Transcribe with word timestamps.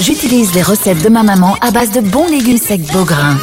j'utilise 0.00 0.54
les 0.54 0.62
recettes 0.62 1.02
de 1.02 1.08
ma 1.08 1.22
maman 1.22 1.56
à 1.60 1.70
base 1.70 1.92
de 1.92 2.00
bons 2.00 2.28
légumes 2.28 2.58
secs 2.58 2.86
Beaugrain. 2.92 3.38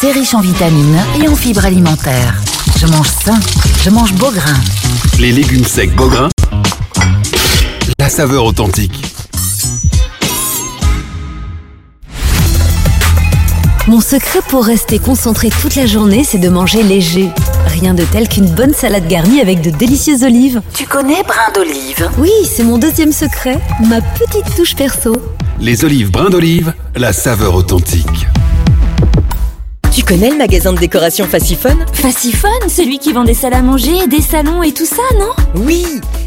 C'est 0.00 0.12
riche 0.12 0.34
en 0.34 0.40
vitamines 0.40 1.00
et 1.20 1.28
en 1.28 1.34
fibres 1.34 1.64
alimentaires. 1.64 2.34
Je 2.78 2.86
mange 2.86 3.08
sain, 3.08 3.38
je 3.82 3.90
mange 3.90 4.12
Beaugrain. 4.14 4.56
Les 5.18 5.32
légumes 5.32 5.64
secs 5.64 5.94
Beaugrain, 5.94 6.28
la 7.98 8.08
saveur 8.08 8.44
authentique. 8.44 9.04
Mon 13.86 14.00
secret 14.00 14.40
pour 14.48 14.64
rester 14.64 14.98
concentré 14.98 15.50
toute 15.50 15.74
la 15.74 15.86
journée, 15.86 16.22
c'est 16.24 16.38
de 16.38 16.48
manger 16.48 16.82
léger. 16.82 17.30
Rien 17.66 17.94
de 17.94 18.04
tel 18.04 18.28
qu'une 18.28 18.48
bonne 18.48 18.74
salade 18.74 19.06
garnie 19.08 19.40
avec 19.40 19.60
de 19.60 19.70
délicieuses 19.70 20.22
olives. 20.22 20.60
Tu 20.74 20.84
connais 20.86 21.22
brin 21.22 21.50
d'olive? 21.54 22.10
Oui, 22.18 22.30
c'est 22.44 22.64
mon 22.64 22.78
deuxième 22.78 23.12
secret, 23.12 23.58
ma 23.88 24.00
petite 24.00 24.54
touche 24.56 24.74
perso. 24.74 25.16
Les 25.60 25.84
olives 25.84 26.10
brin 26.10 26.30
d'olive, 26.30 26.72
la 26.96 27.12
saveur 27.12 27.54
authentique. 27.54 28.26
Tu 29.92 30.04
connais 30.04 30.30
le 30.30 30.36
magasin 30.36 30.72
de 30.72 30.78
décoration 30.78 31.26
Faciphone? 31.26 31.84
Faciphone, 31.92 32.68
celui 32.68 32.98
qui 32.98 33.12
vend 33.12 33.24
des 33.24 33.34
salles 33.34 33.54
à 33.54 33.62
manger, 33.62 34.06
des 34.08 34.20
salons 34.22 34.62
et 34.62 34.72
tout 34.72 34.86
ça, 34.86 35.02
non? 35.18 35.62
Oui 35.66 35.84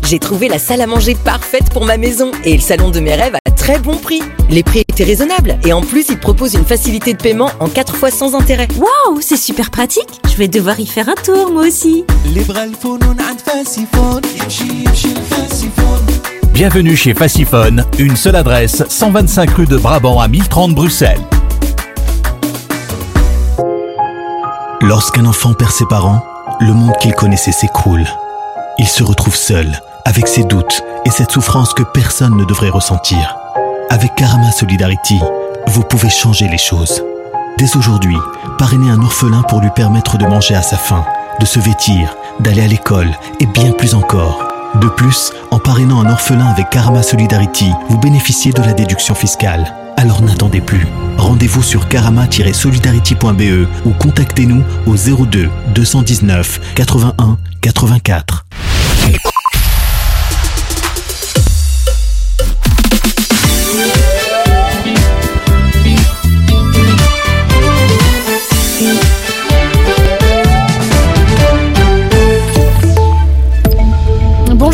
J'ai 0.08 0.20
trouvé 0.20 0.50
la 0.50 0.60
salle 0.60 0.82
à 0.82 0.88
manger 0.88 1.16
parfaite 1.16 1.70
pour 1.72 1.86
ma 1.86 1.98
maison 1.98 2.32
et 2.44 2.56
le 2.56 2.62
salon 2.62 2.92
de 2.92 3.00
mes 3.00 3.16
rêves 3.16 3.36
à 3.36 3.43
très 3.64 3.80
bon 3.80 3.96
prix. 3.96 4.22
Les 4.50 4.62
prix 4.62 4.80
étaient 4.80 5.06
raisonnables 5.06 5.58
et 5.64 5.72
en 5.72 5.80
plus, 5.80 6.10
ils 6.10 6.20
proposent 6.20 6.54
une 6.54 6.66
facilité 6.66 7.14
de 7.14 7.18
paiement 7.18 7.50
en 7.62 7.70
4 7.70 7.96
fois 7.96 8.12
sans 8.12 8.36
intérêt. 8.36 8.68
Waouh, 8.78 9.22
c'est 9.22 9.38
super 9.38 9.72
pratique 9.72 10.20
Je 10.30 10.36
vais 10.36 10.50
devoir 10.50 10.78
y 10.82 10.86
faire 10.86 11.08
un 11.08 11.16
tour, 11.16 11.50
moi 11.50 11.68
aussi. 11.68 12.04
Bienvenue 16.54 16.98
chez 16.98 17.14
Faciphone, 17.14 17.86
une 18.00 18.18
seule 18.18 18.36
adresse, 18.36 18.84
125 18.90 19.50
rue 19.52 19.66
de 19.66 19.78
Brabant 19.78 20.20
à 20.20 20.28
1030 20.28 20.76
Bruxelles. 20.76 21.22
Lorsqu'un 24.82 25.26
enfant 25.26 25.54
perd 25.54 25.72
ses 25.72 25.86
parents, 25.86 26.22
le 26.60 26.74
monde 26.74 26.98
qu'il 27.00 27.14
connaissait 27.14 27.54
s'écroule. 27.54 28.04
Il 28.78 28.90
se 28.90 29.04
retrouve 29.04 29.38
seul, 29.38 29.82
avec 30.04 30.28
ses 30.28 30.44
doutes 30.44 30.84
et 31.06 31.12
cette 31.12 31.32
souffrance 31.32 31.74
que 31.74 31.84
personne 31.84 32.36
ne 32.36 32.44
devrait 32.44 32.70
ressentir. 32.70 33.38
Avec 33.94 34.16
Karama 34.16 34.52
Solidarity, 34.52 35.20
vous 35.68 35.84
pouvez 35.84 36.10
changer 36.10 36.48
les 36.48 36.58
choses. 36.58 37.04
Dès 37.60 37.78
aujourd'hui, 37.78 38.18
parrainez 38.58 38.90
un 38.90 39.00
orphelin 39.00 39.44
pour 39.44 39.62
lui 39.62 39.70
permettre 39.76 40.18
de 40.18 40.26
manger 40.26 40.56
à 40.56 40.64
sa 40.64 40.78
faim, 40.78 41.06
de 41.40 41.46
se 41.46 41.60
vêtir, 41.60 42.16
d'aller 42.40 42.64
à 42.64 42.68
l'école 42.68 43.12
et 43.40 43.46
bien 43.46 43.72
plus 43.72 43.94
encore. 43.94 44.48
De 44.82 44.88
plus, 44.88 45.32
en 45.52 45.60
parrainant 45.60 46.02
un 46.02 46.10
orphelin 46.10 46.48
avec 46.48 46.72
Karama 46.72 47.04
Solidarity, 47.04 47.70
vous 47.88 48.00
bénéficiez 48.00 48.52
de 48.52 48.64
la 48.64 48.74
déduction 48.74 49.14
fiscale. 49.14 49.72
Alors 49.96 50.24
n'attendez 50.24 50.62
plus. 50.62 50.88
Rendez-vous 51.20 51.62
sur 51.62 51.88
karama-solidarity.be 51.88 53.68
ou 53.86 53.92
contactez-nous 53.92 54.64
au 54.88 54.96
02 54.96 55.52
219 55.76 56.74
81 56.74 57.38
84. 57.62 58.46
You. 68.84 69.13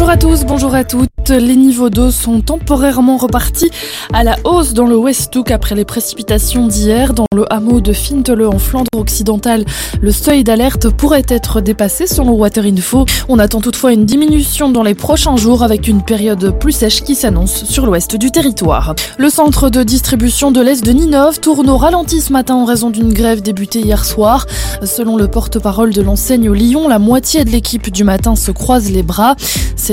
Bonjour 0.10 0.32
à 0.32 0.36
tous, 0.36 0.44
bonjour 0.44 0.74
à 0.74 0.84
toutes. 0.84 1.30
Les 1.30 1.56
niveaux 1.56 1.92
d'eau 1.92 2.10
sont 2.10 2.42
temporairement 2.42 3.18
repartis 3.18 3.70
à 4.12 4.24
la 4.24 4.38
hausse 4.44 4.74
dans 4.74 4.88
le 4.88 4.98
Westhoek 4.98 5.52
après 5.52 5.76
les 5.76 5.86
précipitations 5.86 6.66
d'hier. 6.66 7.14
Dans 7.14 7.28
le 7.36 7.46
hameau 7.54 7.80
de 7.80 7.94
Fintele 7.94 8.48
en 8.48 8.58
Flandre 8.58 8.90
occidentale, 8.96 9.66
le 10.02 10.12
seuil 10.12 10.44
d'alerte 10.44 10.90
pourrait 10.90 11.28
être 11.28 11.62
dépassé 11.62 12.08
selon 12.08 12.32
Waterinfo. 12.32 13.06
On 13.28 13.38
attend 13.38 13.61
toutefois 13.61 13.94
une 13.94 14.06
diminution 14.06 14.70
dans 14.70 14.82
les 14.82 14.95
prochains 14.95 15.38
jours 15.38 15.61
avec 15.61 15.88
une 15.88 16.02
période 16.02 16.58
plus 16.58 16.72
sèche 16.72 17.04
qui 17.04 17.14
s'annonce 17.14 17.66
sur 17.66 17.86
l'ouest 17.86 18.16
du 18.16 18.32
territoire. 18.32 18.95
Le 19.20 19.30
centre 19.30 19.70
de 19.70 19.83
distribution 19.83 20.50
de 20.50 20.62
l'Est 20.62 20.83
de 20.83 20.92
Ninov 20.92 21.39
tourne 21.39 21.70
au 21.70 21.78
ralenti 21.78 22.22
ce 22.22 22.33
matin 22.33 22.56
en 22.56 22.66
raison 22.66 22.89
d'une 22.89 23.14
grève 23.14 23.44
débutée 23.44 23.82
hier 23.82 24.04
soir. 24.04 24.48
Selon 24.83 25.17
le 25.17 25.28
porte-parole 25.28 25.94
de 25.94 26.02
l'enseigne 26.02 26.52
Lyon, 26.52 26.88
la 26.88 26.98
moitié 26.98 27.45
de 27.45 27.52
l'équipe 27.52 27.92
du 27.92 28.04
matin 28.04 28.36
se 28.36 28.50
croise 28.50 28.89
les 28.89 29.04
bras. 29.04 29.36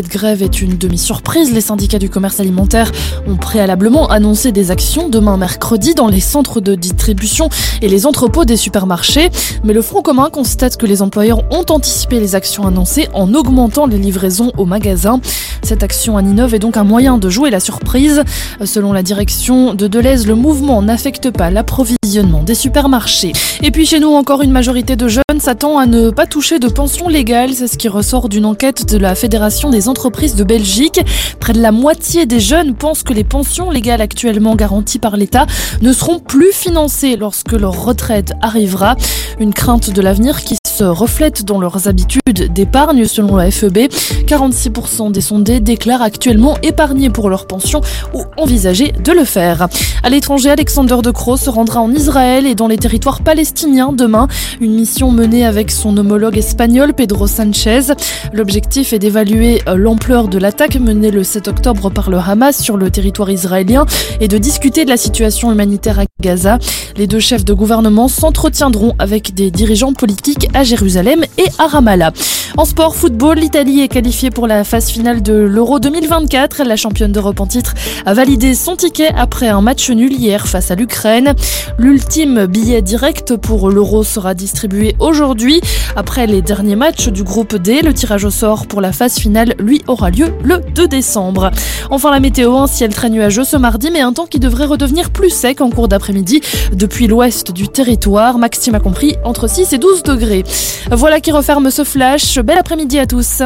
Grève 0.09 0.43
est 0.43 0.61
une 0.61 0.77
demi-surprise. 0.77 1.53
Les 1.53 1.61
syndicats 1.61 1.99
du 1.99 2.09
commerce 2.09 2.41
alimentaire 2.41 2.91
ont 3.28 3.37
préalablement 3.37 4.09
annoncé 4.09 4.53
des 4.53 4.71
actions 4.71 5.09
demain 5.09 5.37
mercredi 5.37 5.94
dans 5.94 6.09
les 6.09 6.21
centres 6.21 6.61
de 6.61 6.75
distribution 6.75 7.49
et 7.83 7.89
les 7.89 8.06
entrepôts 8.06 8.45
des 8.45 8.56
supermarchés. 8.56 9.31
Mais 9.65 9.72
le 9.72 9.83
Front 9.83 10.03
commun 10.03 10.31
constate 10.31 10.77
que 10.77 10.87
les 10.87 11.03
employeurs 11.03 11.41
ont 11.50 11.65
anticipé 11.71 12.21
les 12.21 12.34
actions 12.34 12.66
annoncées 12.66 13.09
en 13.12 13.34
augmentant 13.34 13.87
les 13.87 13.99
livraisons 13.99 14.53
au 14.56 14.65
magasin. 14.65 15.21
Cette 15.62 15.83
action 15.83 16.16
à 16.16 16.22
Ninov 16.22 16.55
est 16.55 16.59
donc 16.59 16.77
un 16.77 16.84
moyen 16.84 17.19
de 17.19 17.28
jouer 17.28 17.50
la 17.50 17.61
surprise. 17.61 18.22
Selon 18.65 18.93
la 18.93 19.03
direction 19.03 19.75
de 19.75 19.87
Deleuze, 19.89 20.27
le 20.27 20.34
mouvement 20.34 20.83
n'affecte 20.83 21.31
pas 21.31 21.50
l'approvisionnement 21.50 22.43
des 22.43 22.55
supermarchés. 22.55 23.33
Et 23.62 23.71
puis 23.71 23.87
chez 23.87 23.99
nous, 23.99 24.12
encore 24.12 24.43
une 24.43 24.53
majorité 24.53 24.97
de 24.97 25.09
jeunes 25.09 25.22
s'attend 25.41 25.78
à 25.78 25.87
ne 25.87 26.11
pas 26.11 26.27
toucher 26.27 26.59
de 26.59 26.69
pension 26.69 27.09
légale. 27.09 27.53
C'est 27.53 27.66
ce 27.66 27.77
qui 27.77 27.89
ressort 27.89 28.28
d'une 28.28 28.45
enquête 28.45 28.87
de 28.87 28.99
la 28.99 29.15
Fédération 29.15 29.71
des 29.71 29.89
entreprises 29.89 29.96
de 29.97 30.45
Belgique. 30.45 31.01
Près 31.41 31.53
de 31.53 31.61
la 31.61 31.73
moitié 31.73 32.27
des 32.27 32.39
jeunes 32.39 32.75
pensent 32.75 33.03
que 33.03 33.15
les 33.15 33.25
pensions 33.25 33.71
légales 33.71 34.03
actuellement 34.03 34.55
garanties 34.55 34.99
par 34.99 35.17
l'État 35.17 35.47
ne 35.81 35.93
seront 35.93 36.21
plus 36.21 36.53
financées 36.53 37.17
lorsque 37.17 37.53
leur 37.53 37.84
retraite 37.84 38.34
arrivera. 38.43 38.97
Une 39.41 39.55
crainte 39.55 39.91
de 39.91 40.03
l'avenir 40.03 40.45
qui 40.45 40.57
se 40.77 40.85
reflète 40.85 41.43
dans 41.43 41.59
leurs 41.59 41.89
habitudes 41.89 42.53
d'épargne 42.53 43.07
selon 43.07 43.37
la 43.37 43.51
FEB. 43.51 43.89
46% 44.27 45.11
des 45.11 45.23
sondés 45.23 45.59
déclarent 45.59 46.03
actuellement 46.03 46.59
épargner 46.63 47.09
pour 47.09 47.31
leur 47.31 47.47
pension 47.47 47.81
ou 48.13 48.25
envisager 48.37 48.93
de 48.93 49.13
le 49.13 49.25
faire. 49.25 49.69
À 50.03 50.11
l'étranger, 50.11 50.51
Alexander 50.51 50.97
De 51.03 51.11
Croo 51.11 51.39
se 51.39 51.49
rendra 51.49 51.81
en 51.81 51.91
Israël 51.93 52.45
et 52.45 52.55
dans 52.55 52.67
les 52.67 52.77
territoires 52.77 53.23
palestiniens 53.23 53.93
demain. 53.95 54.29
Une 54.61 54.75
mission 54.75 55.13
menée 55.13 55.47
avec 55.47 55.71
son 55.71 55.97
homologue 55.97 56.37
espagnol 56.37 56.93
Pedro 56.93 57.27
Sanchez. 57.27 57.95
L'objectif 58.35 58.93
est 58.93 58.99
d'évaluer 58.99 59.63
l'ampleur 59.75 60.29
de 60.29 60.37
l'attaque 60.37 60.77
menée 60.77 61.11
le 61.11 61.25
7 61.25 61.49
octobre 61.49 61.89
par 61.89 62.11
le 62.11 62.19
Hamas 62.19 62.61
sur 62.61 62.77
le 62.77 62.91
territoire 62.91 63.31
israélien 63.31 63.87
et 64.21 64.29
de 64.29 64.37
discuter 64.37 64.85
de 64.85 64.91
la 64.91 64.99
situation 64.99 65.51
humanitaire 65.51 66.01
à 66.01 66.05
Gaza. 66.21 66.59
Les 66.99 67.07
deux 67.07 67.21
chefs 67.21 67.45
de 67.47 67.55
gouvernement 67.55 68.09
s'entretiendront 68.09 68.95
avec 68.99 69.33
des 69.33 69.51
dirigeants 69.51 69.95
politiques 69.95 70.49
Jérusalem 70.66 71.25
et 71.38 71.47
à 71.59 71.69
Ramallah. 71.69 72.12
En 72.56 72.65
sport, 72.65 72.97
football, 72.97 73.38
l'Italie 73.38 73.81
est 73.82 73.88
qualifiée 73.88 74.31
pour 74.31 74.47
la 74.47 74.65
phase 74.65 74.88
finale 74.88 75.22
de 75.22 75.34
l'Euro 75.34 75.78
2024. 75.78 76.65
La 76.65 76.77
championne 76.77 77.12
d'Europe 77.12 77.38
en 77.41 77.47
titre 77.47 77.75
a 78.06 78.15
validé 78.15 78.54
son 78.54 78.77
ticket 78.77 79.10
après 79.16 79.49
un 79.49 79.60
match 79.60 79.91
nul 79.91 80.12
hier 80.12 80.47
face 80.47 80.71
à 80.71 80.75
l'Ukraine. 80.75 81.34
L'ultime 81.78 82.47
billet 82.47 82.81
direct 82.81 83.37
pour 83.37 83.71
l'Euro 83.71 84.03
sera 84.04 84.34
distribué 84.34 84.97
aujourd'hui. 84.99 85.60
Après 85.97 86.27
les 86.27 86.41
derniers 86.41 86.77
matchs 86.77 87.09
du 87.09 87.22
groupe 87.22 87.56
D, 87.56 87.83
le 87.83 87.93
tirage 87.93 88.25
au 88.25 88.31
sort 88.31 88.66
pour 88.66 88.81
la 88.81 88.93
phase 88.93 89.16
finale, 89.16 89.54
lui, 89.59 89.83
aura 89.87 90.10
lieu 90.10 90.33
le 90.43 90.60
2 90.75 90.88
décembre. 90.88 91.50
Enfin, 91.91 92.10
la 92.10 92.21
météo, 92.21 92.56
un 92.56 92.66
ciel 92.66 92.94
très 92.94 93.10
nuageux 93.10 93.44
ce 93.44 93.59
mardi, 93.59 93.91
mais 93.93 94.00
un 94.00 94.15
temps 94.15 94.27
qui 94.27 94.41
devrait 94.41 94.65
redevenir 94.65 95.10
plus 95.10 95.31
sec 95.31 95.60
en 95.60 95.71
cours 95.71 95.88
d'après-midi 95.88 96.41
depuis 96.72 97.06
l'ouest 97.06 97.53
du 97.53 97.69
territoire. 97.69 98.38
Maxime 98.38 98.75
a 98.75 98.81
compris 98.81 99.15
entre 99.25 99.48
6 99.48 99.75
et 99.75 99.78
12 99.78 100.03
degrés. 100.03 100.44
Voilà 100.91 101.21
qui 101.21 101.33
referme 101.33 101.71
ce 101.71 101.84
flash. 101.84 102.39
Bel 102.39 102.59
après-midi 102.59 102.99
à 102.99 103.06
tous. 103.06 103.43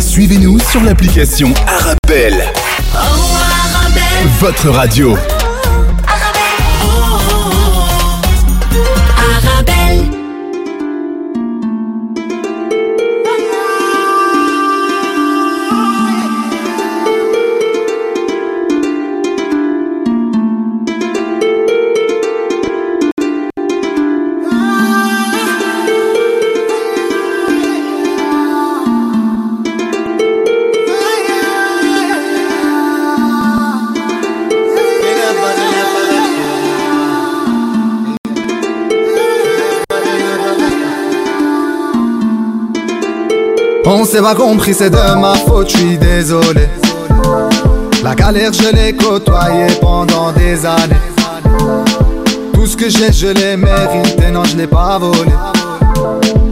Suivez-nous 0.00 0.58
sur 0.58 0.82
l'application 0.82 1.52
Arabelle. 1.66 2.42
Votre 4.40 4.70
radio. 4.70 5.16
On 43.84 44.04
s'est 44.04 44.20
pas 44.20 44.34
compris, 44.34 44.74
c'est 44.74 44.90
de 44.90 45.20
ma 45.20 45.34
faute, 45.34 45.70
je 45.70 45.76
suis 45.76 45.98
désolé. 45.98 46.68
La 48.02 48.14
galère, 48.14 48.52
je 48.52 48.74
l'ai 48.74 48.92
côtoyée 48.94 49.66
pendant 49.80 50.30
des 50.32 50.64
années. 50.64 50.94
Tout 52.52 52.66
ce 52.66 52.76
que 52.76 52.88
j'ai, 52.88 53.12
je 53.12 53.26
l'ai 53.28 53.56
mérité, 53.56 54.30
non, 54.32 54.44
je 54.44 54.56
l'ai 54.56 54.68
pas 54.68 54.98
volé. 54.98 55.32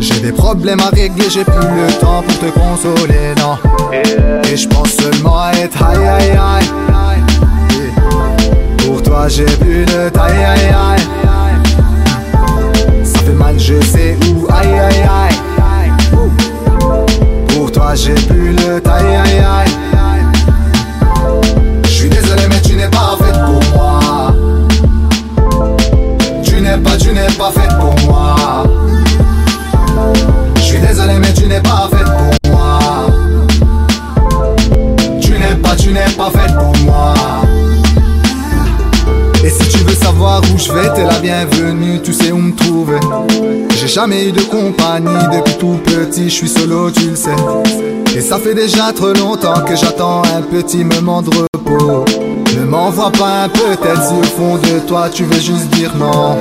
J'ai 0.01 0.19
des 0.21 0.33
problèmes 0.33 0.81
à 0.81 0.89
régler, 0.89 1.31
j'ai 1.31 1.45
plus 1.45 1.55
le 1.55 1.93
temps 2.01 2.23
pour 2.23 2.39
te 2.39 2.47
consoler, 2.47 3.35
non. 3.39 3.59
Et 3.93 4.57
je 4.57 4.67
pense 4.69 4.91
seulement 4.91 5.41
à 5.41 5.53
être 5.53 5.83
aïe 5.83 6.07
aïe 6.07 6.31
aïe. 6.31 6.69
Pour 8.79 9.03
toi, 9.03 9.29
j'ai 9.29 9.45
plus 9.45 9.85
de 9.85 10.09
taille 10.09 10.45
aïe 10.45 10.75
aïe. 10.75 11.03
Ça 13.05 13.21
fait 13.21 13.33
mal, 13.33 13.59
je 13.59 13.81
sais 13.83 14.17
où, 14.29 14.47
aïe 14.51 14.69
aïe 14.69 15.03
aïe. 15.03 15.30
J'ai 17.93 18.15
plus 18.15 18.53
le 18.53 18.81
taille 18.81 19.05
aïe 19.05 19.39
aïe. 19.39 20.23
Je 21.83 21.89
suis 21.89 22.09
désolé, 22.09 22.43
mais 22.49 22.61
tu 22.63 22.77
n'es 22.77 22.89
pas 22.89 23.19
faite 23.21 23.39
pour 23.45 23.61
moi. 23.75 24.33
Tu 26.45 26.61
n'es 26.61 26.79
pas, 26.79 26.97
tu 26.97 27.13
n'es 27.13 27.27
pas 27.37 27.51
faite 27.51 27.77
pour 27.81 27.95
moi. 28.09 28.65
Je 30.55 30.61
suis 30.61 30.79
désolé, 30.79 31.15
mais 31.19 31.33
tu 31.35 31.47
n'es 31.47 31.61
pas 31.61 31.91
faite 31.91 32.07
pour 32.07 32.53
moi. 32.53 32.79
Tu 35.21 35.33
n'es 35.33 35.57
pas, 35.57 35.75
tu 35.75 35.93
n'es 35.93 36.11
pas 36.17 36.31
faite 36.31 36.55
pour 36.57 36.77
moi. 36.85 37.15
Et 39.43 39.51
si 39.51 39.69
tu 39.69 39.79
veux 39.79 39.97
savoir 39.97 40.43
où 40.43 40.59
je 40.59 40.73
vais, 40.73 40.93
t'es 40.95 41.05
la 41.05 41.19
bienvenue, 41.19 42.01
tu 42.03 42.13
sais 42.13 42.31
où 42.31 42.39
me 42.39 42.55
trouver. 42.55 43.01
J'ai 43.81 43.89
jamais 43.89 44.29
eu 44.29 44.33
de 44.33 44.43
petit, 44.43 44.73
je 46.31 46.37
suis 46.37 46.49
solo, 46.49 46.91
tu 46.93 47.11
le 47.11 47.17
sais. 47.17 47.35
Et 48.17 48.21
ça 48.21 48.39
fait 48.39 48.55
déjà 48.55 48.93
trop 48.93 49.13
longtemps 49.13 49.63
que 49.67 49.75
j'attends 49.75 50.23
un 50.23 50.43
petit 50.43 50.85
moment 50.85 51.23
de 51.23 51.31
repos. 51.31 52.05
Ne 52.57 52.65
m'envoie 52.65 53.11
pas 53.11 53.45
un 53.45 53.49
peut-être 53.49 54.03
si 54.03 54.15
au 54.15 54.23
fond 54.23 54.57
de 54.57 54.79
toi 54.87 55.09
tu 55.13 55.25
veux 55.25 55.41
juste 55.41 55.67
dire 55.71 55.93
non. 55.97 56.39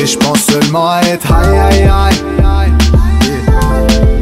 Et 0.00 0.06
je 0.06 0.16
pense 0.16 0.42
seulement 0.42 0.88
à 0.88 1.00
être 1.02 1.32
aïe 1.32 1.58
aïe 1.58 1.90
aïe. 1.90 2.72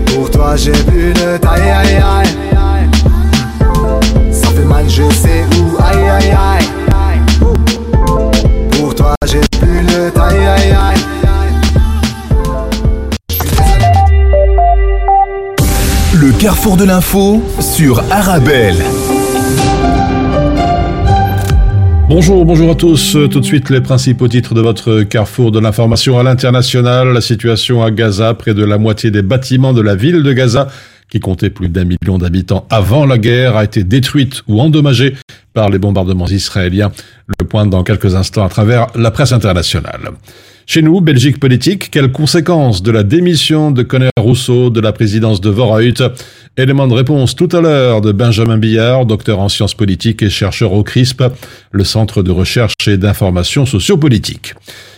Pour 0.07 0.31
toi 0.31 0.57
j'ai 0.57 0.73
plus 0.73 1.13
de 1.13 1.37
taille 1.37 1.71
aïe 1.71 1.97
aïe. 1.97 2.29
Ça 4.33 4.49
fait 4.49 4.65
mal, 4.65 4.89
je 4.89 5.03
sais 5.13 5.45
où 5.59 5.77
aïe 5.83 6.09
aïe 6.09 6.31
aïe. 6.31 6.67
Pour 8.71 8.95
toi 8.95 9.15
j'ai 9.27 9.41
plus 9.59 9.83
le 9.83 10.11
taille 10.11 10.47
aïe 10.47 10.71
aïe. 10.71 11.00
Carrefour 16.41 16.79
de 16.79 16.85
l'info 16.85 17.43
sur 17.61 18.03
Arabelle. 18.11 18.77
Bonjour, 22.09 22.47
bonjour 22.47 22.71
à 22.71 22.75
tous. 22.75 23.13
Tout 23.31 23.41
de 23.41 23.45
suite, 23.45 23.69
les 23.69 23.83
principaux 23.83 24.27
titres 24.27 24.55
de 24.55 24.63
votre 24.63 25.03
carrefour 25.03 25.53
de 25.53 25.61
l'information 25.61 26.19
à 26.19 26.23
l'international. 26.23 27.13
La 27.13 27.21
situation 27.21 27.83
à 27.83 27.91
Gaza, 27.91 28.33
près 28.33 28.55
de 28.55 28.65
la 28.65 28.79
moitié 28.79 29.11
des 29.11 29.21
bâtiments 29.21 29.75
de 29.75 29.83
la 29.83 29.95
ville 29.95 30.23
de 30.23 30.33
Gaza, 30.33 30.69
qui 31.11 31.21
comptait 31.21 31.51
plus 31.51 31.69
d'un 31.69 31.85
million 31.85 32.17
d'habitants 32.17 32.67
avant 32.71 33.05
la 33.05 33.19
guerre, 33.19 33.59
a 33.59 33.65
été 33.65 33.85
détruite 33.85 34.43
ou 34.49 34.63
endommagée 34.63 35.17
par 35.53 35.69
les 35.69 35.79
bombardements 35.79 36.29
israéliens. 36.29 36.91
Le 37.39 37.45
point 37.45 37.67
dans 37.67 37.85
quelques 37.85 38.15
instants 38.15 38.47
à 38.47 38.49
travers 38.49 38.87
la 38.95 39.11
presse 39.11 39.33
internationale. 39.33 40.13
Chez 40.73 40.83
nous, 40.83 41.01
Belgique 41.01 41.41
politique, 41.41 41.91
quelles 41.91 42.13
conséquences 42.13 42.81
de 42.81 42.93
la 42.93 43.03
démission 43.03 43.73
de 43.73 43.83
Conner 43.83 44.11
Rousseau 44.17 44.71
de 44.71 44.81
la 44.81 44.93
présidence 44.93 45.41
de 45.41 45.51
Vorreut 45.51 45.95
Élément 46.57 46.87
de 46.87 46.95
réponse 46.95 47.35
tout 47.35 47.49
à 47.51 47.61
l'heure 47.61 48.01
de 48.01 48.13
Benjamin 48.13 48.57
Billard, 48.57 49.05
docteur 49.05 49.41
en 49.41 49.49
sciences 49.49 49.75
politiques 49.75 50.23
et 50.23 50.31
chercheur 50.31 50.73
au 50.73 50.85
CRISP, 50.85 51.25
le 51.73 51.83
Centre 51.83 52.23
de 52.23 52.31
recherche 52.31 52.87
et 52.87 52.97
d'information 52.97 53.67
sociopolitique. 53.67 54.55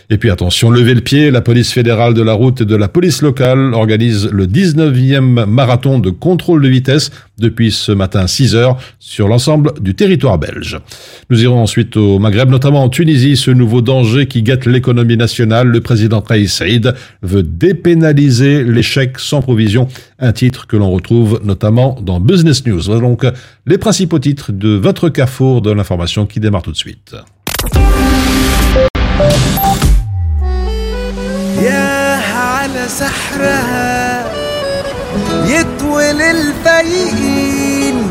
Et 0.09 0.17
puis 0.17 0.29
attention, 0.29 0.69
levez 0.69 0.93
le 0.93 1.01
pied, 1.01 1.31
la 1.31 1.41
police 1.41 1.71
fédérale 1.71 2.13
de 2.13 2.21
la 2.21 2.33
route 2.33 2.61
et 2.61 2.65
de 2.65 2.75
la 2.75 2.87
police 2.87 3.21
locale 3.21 3.73
organise 3.73 4.29
le 4.31 4.47
19e 4.47 5.45
marathon 5.45 5.99
de 5.99 6.09
contrôle 6.09 6.61
de 6.61 6.67
vitesse 6.67 7.11
depuis 7.39 7.71
ce 7.71 7.91
matin 7.91 8.27
6 8.27 8.55
heures 8.55 8.77
sur 8.99 9.27
l'ensemble 9.27 9.73
du 9.79 9.95
territoire 9.95 10.37
belge. 10.37 10.79
Nous 11.29 11.41
irons 11.41 11.61
ensuite 11.61 11.97
au 11.97 12.19
Maghreb, 12.19 12.49
notamment 12.49 12.83
en 12.83 12.89
Tunisie, 12.89 13.37
ce 13.37 13.51
nouveau 13.51 13.81
danger 13.81 14.27
qui 14.27 14.43
guette 14.43 14.65
l'économie 14.65 15.17
nationale. 15.17 15.67
Le 15.67 15.81
président 15.81 16.21
Kais 16.21 16.47
Saïd 16.47 16.93
veut 17.21 17.43
dépénaliser 17.43 18.63
l'échec 18.63 19.19
sans 19.19 19.41
provision, 19.41 19.87
un 20.19 20.31
titre 20.31 20.67
que 20.67 20.77
l'on 20.77 20.91
retrouve 20.91 21.41
notamment 21.43 21.97
dans 22.01 22.19
Business 22.19 22.65
News. 22.65 22.81
Voilà 22.85 23.01
donc 23.01 23.25
les 23.65 23.77
principaux 23.77 24.19
titres 24.19 24.51
de 24.51 24.69
votre 24.69 25.09
carrefour 25.09 25.61
de 25.61 25.71
l'information 25.71 26.25
qui 26.25 26.39
démarre 26.39 26.61
tout 26.61 26.71
de 26.71 26.77
suite. 26.77 27.15
ياها 31.61 32.39
على 32.39 32.87
سحرها 32.87 34.25
يطول 35.45 36.21
الفايقين 36.21 38.09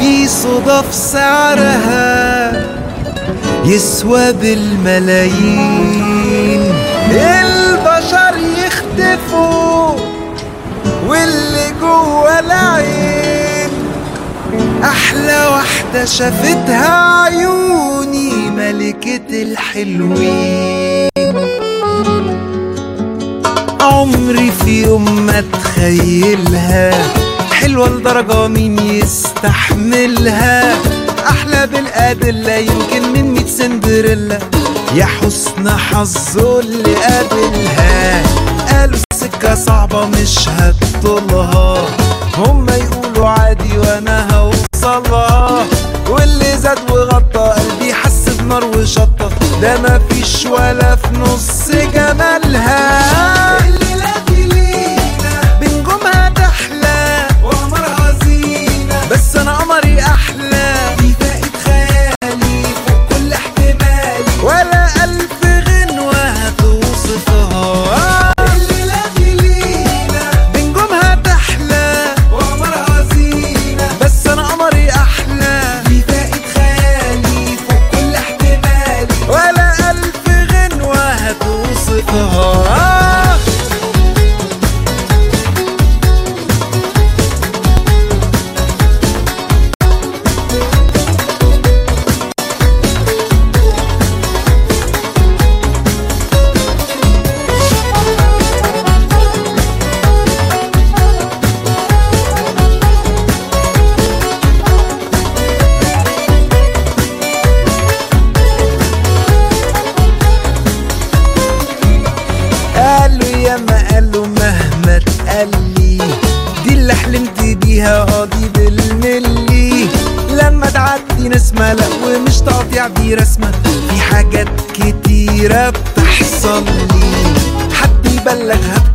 في 0.00 0.28
صدف 0.28 0.94
سعرها 0.94 2.52
يسوى 3.64 4.32
بالملايين. 4.32 5.78
البشر 7.10 8.34
يختفوا 8.66 9.94
واللي 11.06 11.72
جوه 11.80 12.38
العين 12.38 13.70
أحلى 14.84 15.46
واحدة 15.46 16.04
شافتها 16.04 17.22
عيوني 17.24 17.67
ملكة 18.58 19.42
الحلوين. 19.42 21.08
عمري 23.80 24.50
في 24.50 24.82
يوم 24.82 25.26
ما 25.26 25.38
اتخيلها 25.38 26.90
حلوة 27.52 27.88
لدرجة 27.88 28.48
مين 28.48 28.78
يستحملها؟ 28.78 30.74
أحلى 31.28 31.66
بالأدلة 31.66 32.54
يمكن 32.54 33.12
من 33.12 33.32
ميت 33.34 33.48
سندريلا. 33.48 34.38
يا 34.94 35.04
حسن 35.04 35.70
حظه 35.70 36.60
اللي 36.60 36.94
قابلها. 36.94 38.22
قالوا 38.72 38.98
السكة 39.12 39.54
صعبة 39.54 40.06
مش 40.06 40.48
هتطولها 40.48 41.86
هما 42.36 42.76
يقولوا 42.76 43.28
عادي 43.28 43.78
وأنا 43.78 44.36
هوصلها. 44.36 45.64
واللي 46.10 46.56
زاد 46.58 46.90
وغطى 46.90 47.54
بنار 48.48 48.64
وشطة 48.64 49.30
ده 49.62 49.78
مفيش 49.80 50.46
ولا 50.46 50.96
في 50.96 51.08
نص 51.18 51.70
جمالها. 51.94 53.17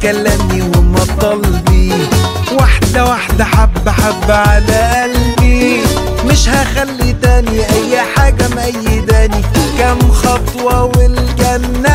يبلغها 0.03 0.36
بكلامي 0.38 0.62
ومطالبي 0.62 1.93
واحدة 2.60 3.05
واحدة 3.05 3.45
حبة 3.45 3.91
حبة 3.91 4.33
على 4.36 5.01
قلبي. 5.03 5.81
مش 6.25 6.50
هخلي 6.50 7.13
تاني 7.22 7.60
أي 7.69 8.01
حاجة 8.15 8.48
مأيداني 8.55 9.41
كام 9.77 10.12
خطوة 10.12 10.83
والجنة 10.83 11.92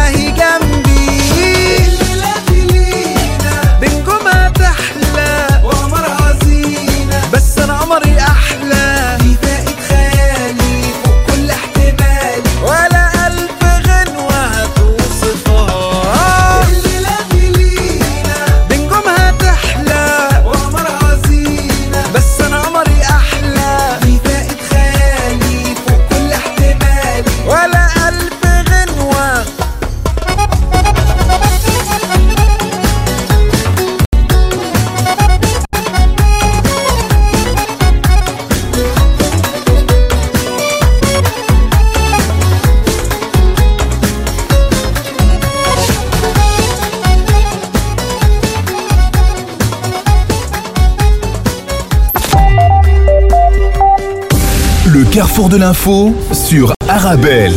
carrefour 55.39 55.57
de 55.57 55.57
l'info 55.57 56.15
sur 56.33 56.73
Arabelle. 56.89 57.53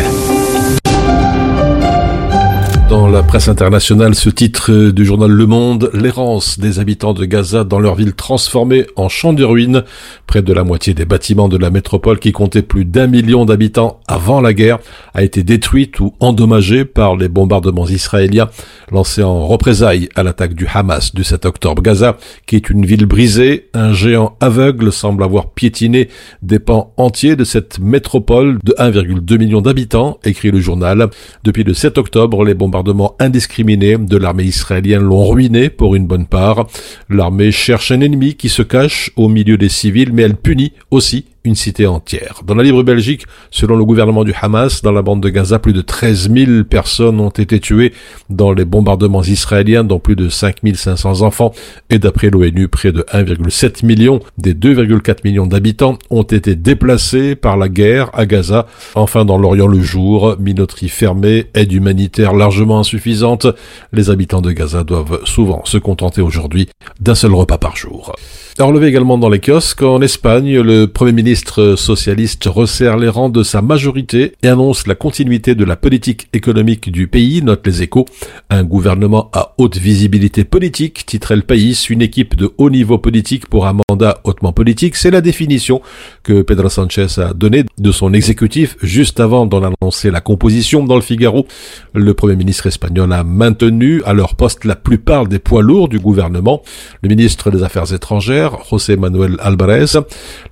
Dans 2.91 3.07
la 3.07 3.23
presse 3.23 3.47
internationale, 3.47 4.13
ce 4.13 4.29
titre 4.29 4.91
du 4.91 5.03
journal 5.03 5.31
Le 5.31 5.47
Monde, 5.47 5.89
l'errance 5.91 6.59
des 6.59 6.77
habitants 6.77 7.13
de 7.13 7.25
Gaza 7.25 7.63
dans 7.63 7.79
leur 7.79 7.95
ville 7.95 8.13
transformée 8.13 8.85
en 8.97 9.09
champ 9.09 9.33
de 9.33 9.43
ruines. 9.43 9.83
Près 10.31 10.41
de 10.41 10.53
la 10.53 10.63
moitié 10.63 10.93
des 10.93 11.03
bâtiments 11.03 11.49
de 11.49 11.57
la 11.57 11.69
métropole 11.69 12.17
qui 12.17 12.31
comptait 12.31 12.61
plus 12.61 12.85
d'un 12.85 13.07
million 13.07 13.43
d'habitants 13.43 13.99
avant 14.07 14.39
la 14.39 14.53
guerre 14.53 14.79
a 15.13 15.23
été 15.23 15.43
détruite 15.43 15.99
ou 15.99 16.13
endommagée 16.21 16.85
par 16.85 17.17
les 17.17 17.27
bombardements 17.27 17.85
israéliens 17.85 18.49
lancés 18.93 19.23
en 19.23 19.45
représailles 19.45 20.07
à 20.15 20.23
l'attaque 20.23 20.53
du 20.53 20.65
Hamas 20.73 21.13
du 21.13 21.25
7 21.25 21.45
octobre. 21.45 21.81
Gaza, 21.81 22.15
qui 22.45 22.55
est 22.55 22.69
une 22.69 22.85
ville 22.85 23.07
brisée, 23.07 23.67
un 23.73 23.91
géant 23.91 24.37
aveugle 24.39 24.93
semble 24.93 25.23
avoir 25.23 25.49
piétiné 25.49 26.07
des 26.41 26.59
pans 26.59 26.93
entiers 26.95 27.35
de 27.35 27.43
cette 27.43 27.79
métropole 27.79 28.57
de 28.63 28.71
1,2 28.79 29.37
million 29.37 29.59
d'habitants, 29.59 30.17
écrit 30.23 30.51
le 30.51 30.61
journal. 30.61 31.09
Depuis 31.43 31.65
le 31.65 31.73
7 31.73 31.97
octobre, 31.97 32.45
les 32.45 32.53
bombardements 32.53 33.15
indiscriminés 33.19 33.97
de 33.97 34.15
l'armée 34.15 34.45
israélienne 34.45 35.01
l'ont 35.03 35.27
ruiné 35.27 35.69
pour 35.69 35.93
une 35.93 36.07
bonne 36.07 36.25
part. 36.25 36.67
L'armée 37.09 37.51
cherche 37.51 37.91
un 37.91 37.99
ennemi 37.99 38.35
qui 38.35 38.47
se 38.47 38.61
cache 38.61 39.11
au 39.17 39.27
milieu 39.27 39.57
des 39.57 39.67
civils, 39.67 40.13
elle 40.21 40.35
punit 40.35 40.73
aussi 40.89 41.25
une 41.43 41.55
cité 41.55 41.87
entière. 41.87 42.41
Dans 42.45 42.55
la 42.55 42.63
libre 42.63 42.83
Belgique, 42.83 43.23
selon 43.49 43.75
le 43.75 43.83
gouvernement 43.83 44.23
du 44.23 44.33
Hamas, 44.39 44.81
dans 44.81 44.91
la 44.91 45.01
bande 45.01 45.21
de 45.21 45.29
Gaza, 45.29 45.59
plus 45.59 45.73
de 45.73 45.81
13 45.81 46.31
000 46.31 46.63
personnes 46.65 47.19
ont 47.19 47.29
été 47.29 47.59
tuées 47.59 47.93
dans 48.29 48.51
les 48.51 48.65
bombardements 48.65 49.23
israéliens, 49.23 49.83
dont 49.83 49.99
plus 49.99 50.15
de 50.15 50.29
5 50.29 50.57
500 50.73 51.21
enfants. 51.21 51.53
Et 51.89 51.99
d'après 51.99 52.29
l'ONU, 52.29 52.67
près 52.67 52.91
de 52.91 53.01
1,7 53.11 53.85
million 53.85 54.19
des 54.37 54.53
2,4 54.53 55.19
millions 55.23 55.47
d'habitants 55.47 55.97
ont 56.09 56.23
été 56.23 56.55
déplacés 56.55 57.35
par 57.35 57.57
la 57.57 57.69
guerre 57.69 58.09
à 58.13 58.25
Gaza. 58.25 58.67
Enfin, 58.95 59.25
dans 59.25 59.37
l'Orient 59.37 59.67
le 59.67 59.81
jour, 59.81 60.35
minoterie 60.39 60.89
fermée, 60.89 61.47
aide 61.55 61.71
humanitaire 61.71 62.33
largement 62.33 62.79
insuffisante. 62.79 63.47
Les 63.93 64.09
habitants 64.09 64.41
de 64.41 64.51
Gaza 64.51 64.83
doivent 64.83 65.21
souvent 65.25 65.63
se 65.65 65.77
contenter 65.77 66.21
aujourd'hui 66.21 66.69
d'un 66.99 67.15
seul 67.15 67.33
repas 67.33 67.57
par 67.57 67.75
jour. 67.75 68.13
À 68.59 68.69
également 68.85 69.17
dans 69.17 69.29
les 69.29 69.39
kiosques, 69.39 69.81
en 69.81 70.01
Espagne, 70.01 70.59
le 70.59 70.85
Premier 70.85 71.13
ministre 71.13 71.30
socialiste 71.35 72.45
resserre 72.45 72.97
les 72.97 73.09
rangs 73.09 73.29
de 73.29 73.43
sa 73.43 73.61
majorité 73.61 74.33
et 74.43 74.47
annonce 74.47 74.87
la 74.87 74.95
continuité 74.95 75.55
de 75.55 75.63
la 75.63 75.75
politique 75.75 76.27
économique 76.33 76.91
du 76.91 77.07
pays, 77.07 77.41
note 77.41 77.65
les 77.65 77.81
échos. 77.83 78.05
Un 78.49 78.63
gouvernement 78.63 79.29
à 79.33 79.53
haute 79.57 79.77
visibilité 79.77 80.43
politique, 80.43 81.05
titrait 81.05 81.35
le 81.35 81.41
pays, 81.41 81.77
une 81.89 82.01
équipe 82.01 82.35
de 82.35 82.51
haut 82.57 82.69
niveau 82.69 82.97
politique 82.97 83.47
pour 83.47 83.67
un 83.67 83.77
mandat 83.89 84.19
hautement 84.23 84.53
politique, 84.53 84.95
c'est 84.95 85.11
la 85.11 85.21
définition 85.21 85.81
que 86.23 86.41
Pedro 86.41 86.69
Sanchez 86.69 87.07
a 87.17 87.33
donnée 87.33 87.63
de 87.77 87.91
son 87.91 88.13
exécutif 88.13 88.77
juste 88.81 89.19
avant 89.19 89.45
d'en 89.45 89.63
annoncer 89.63 90.11
la 90.11 90.21
composition 90.21 90.83
dans 90.83 90.95
le 90.95 91.01
Figaro. 91.01 91.47
Le 91.93 92.13
Premier 92.13 92.35
ministre 92.35 92.67
espagnol 92.67 93.11
a 93.13 93.23
maintenu 93.23 94.01
à 94.05 94.13
leur 94.13 94.35
poste 94.35 94.65
la 94.65 94.75
plupart 94.75 95.27
des 95.27 95.39
poids 95.39 95.61
lourds 95.61 95.89
du 95.89 95.99
gouvernement. 95.99 96.61
Le 97.01 97.09
ministre 97.09 97.51
des 97.51 97.63
Affaires 97.63 97.93
étrangères, 97.93 98.57
José 98.69 98.97
Manuel 98.97 99.37
Alvarez, 99.39 99.99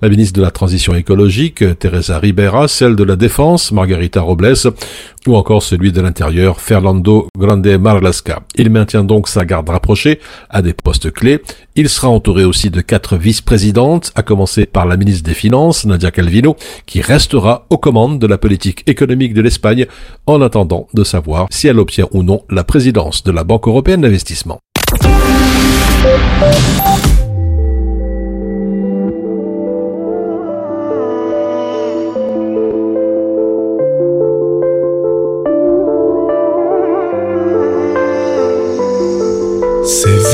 la 0.02 0.08
ministre 0.08 0.38
de 0.38 0.42
la 0.42 0.50
Transition 0.50 0.69
écologique, 0.94 1.64
Teresa 1.78 2.18
Ribera, 2.18 2.68
celle 2.68 2.96
de 2.96 3.04
la 3.04 3.16
Défense, 3.16 3.72
Margarita 3.72 4.20
Robles, 4.20 4.54
ou 5.26 5.36
encore 5.36 5.62
celui 5.62 5.92
de 5.92 6.00
l'Intérieur, 6.00 6.60
Fernando 6.60 7.26
Grande 7.36 7.66
Marlasca. 7.66 8.40
Il 8.54 8.70
maintient 8.70 9.04
donc 9.04 9.28
sa 9.28 9.44
garde 9.44 9.68
rapprochée 9.68 10.20
à 10.48 10.62
des 10.62 10.72
postes 10.72 11.12
clés. 11.12 11.42
Il 11.76 11.88
sera 11.88 12.08
entouré 12.08 12.44
aussi 12.44 12.70
de 12.70 12.80
quatre 12.80 13.16
vice-présidentes, 13.16 14.12
à 14.14 14.22
commencer 14.22 14.66
par 14.66 14.86
la 14.86 14.96
ministre 14.96 15.24
des 15.24 15.34
Finances, 15.34 15.84
Nadia 15.84 16.10
Calvino, 16.10 16.56
qui 16.86 17.00
restera 17.00 17.66
aux 17.70 17.78
commandes 17.78 18.18
de 18.18 18.26
la 18.26 18.38
politique 18.38 18.82
économique 18.86 19.34
de 19.34 19.42
l'Espagne 19.42 19.86
en 20.26 20.40
attendant 20.40 20.86
de 20.94 21.04
savoir 21.04 21.46
si 21.50 21.66
elle 21.68 21.78
obtient 21.78 22.08
ou 22.12 22.22
non 22.22 22.42
la 22.48 22.64
présidence 22.64 23.24
de 23.24 23.32
la 23.32 23.44
Banque 23.44 23.68
européenne 23.68 24.02
d'investissement. 24.02 24.60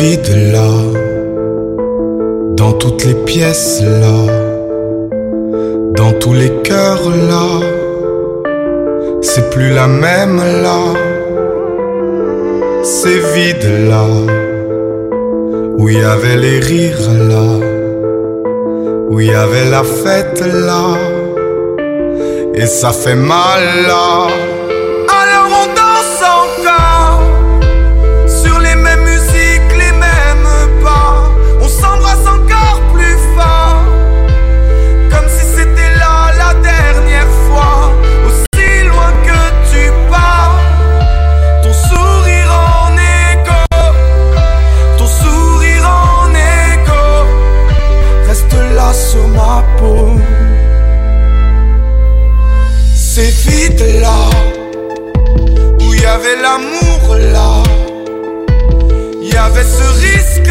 Vide 0.07 0.53
là, 0.53 0.73
dans 2.61 2.75
toutes 2.75 3.05
les 3.05 3.19
pièces 3.31 3.83
là, 3.83 4.19
dans 6.01 6.13
tous 6.21 6.33
les 6.33 6.53
cœurs 6.69 7.09
là, 7.31 7.49
c'est 9.21 9.51
plus 9.51 9.71
la 9.81 9.89
même 9.89 10.37
là, 10.67 10.81
c'est 12.85 13.21
vide 13.35 13.69
là, 13.91 14.07
où 15.79 15.89
il 15.89 15.99
y 15.99 16.09
avait 16.17 16.37
les 16.37 16.61
rires 16.61 17.11
là, 17.33 17.49
où 19.09 19.19
il 19.21 19.27
y 19.27 19.35
avait 19.35 19.69
la 19.77 19.83
fête 19.83 20.41
là, 20.69 20.85
et 22.55 22.67
ça 22.67 22.91
fait 22.93 23.21
mal 23.35 23.63
là. 23.89 24.46
Y 59.37 59.39
avait 59.39 59.65
ce 59.65 59.83
risque 59.83 60.47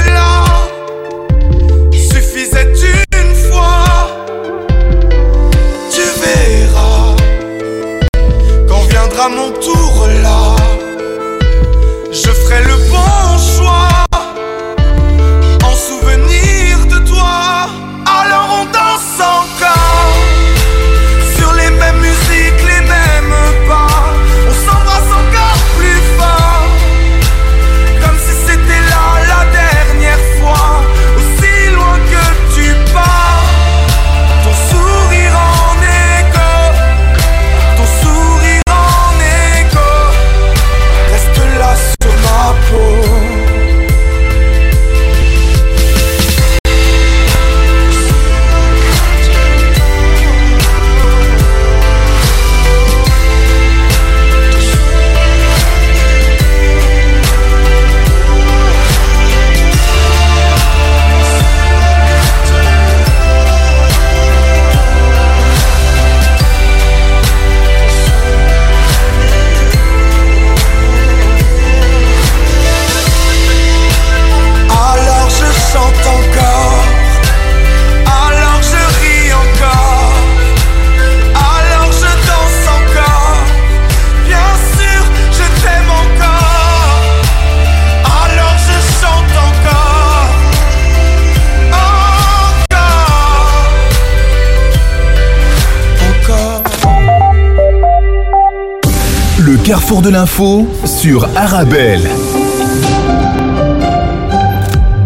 l'info 100.26 100.66
sur 100.86 101.24
Arabelle. 101.38 102.02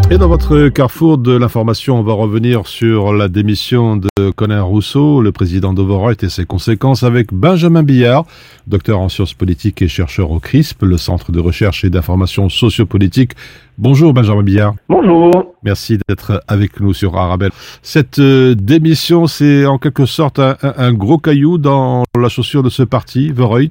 Et 0.09 0.17
dans 0.17 0.29
votre 0.29 0.69
carrefour 0.69 1.17
de 1.17 1.35
l'information, 1.35 1.99
on 1.99 2.03
va 2.03 2.13
revenir 2.13 2.67
sur 2.67 3.11
la 3.11 3.27
démission 3.27 3.97
de 3.97 4.31
Colin 4.37 4.61
Rousseau, 4.61 5.21
le 5.21 5.33
président 5.33 5.73
d'Overreut 5.73 6.15
et 6.23 6.29
ses 6.29 6.45
conséquences 6.45 7.03
avec 7.03 7.33
Benjamin 7.33 7.83
Billard, 7.83 8.23
docteur 8.65 9.01
en 9.01 9.09
sciences 9.09 9.33
politiques 9.33 9.81
et 9.81 9.89
chercheur 9.89 10.31
au 10.31 10.39
CRISP, 10.39 10.83
le 10.83 10.95
Centre 10.95 11.33
de 11.33 11.41
recherche 11.41 11.83
et 11.83 11.89
d'information 11.89 12.47
sociopolitique. 12.47 13.33
Bonjour 13.77 14.13
Benjamin 14.13 14.43
Billard. 14.43 14.75
Bonjour. 14.87 15.53
Merci 15.63 15.99
d'être 16.07 16.41
avec 16.47 16.79
nous 16.79 16.93
sur 16.93 17.17
Arabelle. 17.17 17.51
Cette 17.81 18.19
euh, 18.19 18.55
démission, 18.55 19.27
c'est 19.27 19.65
en 19.65 19.79
quelque 19.79 20.05
sorte 20.05 20.39
un, 20.39 20.55
un, 20.61 20.93
gros 20.93 21.17
caillou 21.17 21.57
dans 21.57 22.05
la 22.17 22.29
chaussure 22.29 22.63
de 22.63 22.69
ce 22.69 22.83
parti, 22.83 23.33
Verreut 23.33 23.67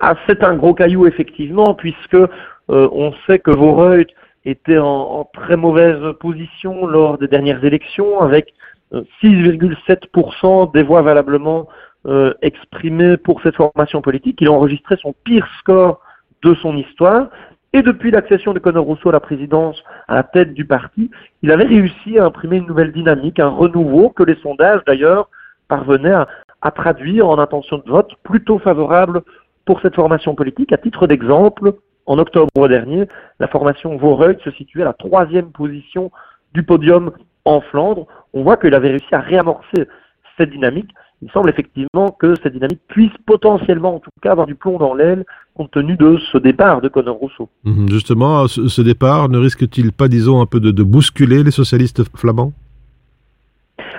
ah, 0.00 0.14
C'est 0.26 0.42
un 0.42 0.54
gros 0.56 0.74
caillou 0.74 1.06
effectivement, 1.06 1.74
puisque 1.74 2.14
euh, 2.14 2.28
on 2.68 3.12
sait 3.26 3.38
que 3.38 3.50
Verreut 3.50 4.06
était 4.44 4.78
en, 4.78 4.86
en, 4.86 5.24
très 5.24 5.56
mauvaise 5.56 6.00
position 6.20 6.86
lors 6.86 7.18
des 7.18 7.28
dernières 7.28 7.64
élections, 7.64 8.20
avec 8.20 8.54
6,7% 8.92 10.68
euh, 10.68 10.70
des 10.72 10.82
voix 10.82 11.02
valablement 11.02 11.68
euh, 12.06 12.34
exprimées 12.42 13.16
pour 13.16 13.40
cette 13.42 13.56
formation 13.56 14.02
politique. 14.02 14.38
Il 14.40 14.48
a 14.48 14.52
enregistré 14.52 14.96
son 15.00 15.14
pire 15.24 15.46
score 15.58 16.00
de 16.42 16.54
son 16.56 16.76
histoire. 16.76 17.28
Et 17.72 17.82
depuis 17.82 18.10
l'accession 18.10 18.52
de 18.52 18.58
Conor 18.60 18.84
Rousseau 18.84 19.08
à 19.08 19.12
la 19.12 19.20
présidence, 19.20 19.82
à 20.06 20.14
la 20.14 20.22
tête 20.22 20.54
du 20.54 20.64
parti, 20.64 21.10
il 21.42 21.50
avait 21.50 21.64
réussi 21.64 22.18
à 22.18 22.26
imprimer 22.26 22.58
une 22.58 22.66
nouvelle 22.66 22.92
dynamique, 22.92 23.40
un 23.40 23.48
renouveau 23.48 24.10
que 24.10 24.22
les 24.22 24.36
sondages 24.36 24.82
d'ailleurs 24.86 25.28
parvenaient 25.66 26.12
à, 26.12 26.28
à 26.60 26.70
traduire 26.70 27.26
en 27.28 27.38
intention 27.38 27.78
de 27.78 27.90
vote 27.90 28.12
plutôt 28.22 28.58
favorable 28.58 29.22
pour 29.64 29.80
cette 29.80 29.94
formation 29.94 30.34
politique. 30.34 30.72
À 30.72 30.78
titre 30.78 31.06
d'exemple, 31.06 31.74
en 32.06 32.18
octobre 32.18 32.68
dernier, 32.68 33.06
la 33.40 33.48
formation 33.48 33.96
Voreuil 33.96 34.36
se 34.44 34.50
situait 34.52 34.82
à 34.82 34.86
la 34.86 34.92
troisième 34.92 35.50
position 35.50 36.10
du 36.52 36.62
podium 36.62 37.12
en 37.44 37.60
Flandre. 37.60 38.06
On 38.32 38.42
voit 38.42 38.56
qu'il 38.56 38.74
avait 38.74 38.90
réussi 38.90 39.14
à 39.14 39.20
réamorcer 39.20 39.88
cette 40.36 40.50
dynamique. 40.50 40.90
Il 41.22 41.30
semble 41.30 41.48
effectivement 41.48 42.10
que 42.10 42.34
cette 42.42 42.52
dynamique 42.52 42.80
puisse 42.88 43.12
potentiellement, 43.26 43.96
en 43.96 43.98
tout 43.98 44.10
cas, 44.20 44.32
avoir 44.32 44.46
du 44.46 44.54
plomb 44.54 44.78
dans 44.78 44.94
l'aile 44.94 45.24
compte 45.54 45.70
tenu 45.70 45.96
de 45.96 46.18
ce 46.32 46.36
départ 46.36 46.80
de 46.80 46.88
Conor 46.88 47.16
Rousseau. 47.16 47.48
Mhm, 47.64 47.88
justement, 47.88 48.46
ce, 48.48 48.82
départ 48.82 49.28
ne 49.28 49.38
risque-t-il 49.38 49.92
pas, 49.92 50.08
disons, 50.08 50.42
un 50.42 50.46
peu 50.46 50.60
de, 50.60 50.70
de 50.70 50.82
bousculer 50.82 51.42
les 51.42 51.50
socialistes 51.50 52.02
flamands? 52.16 52.52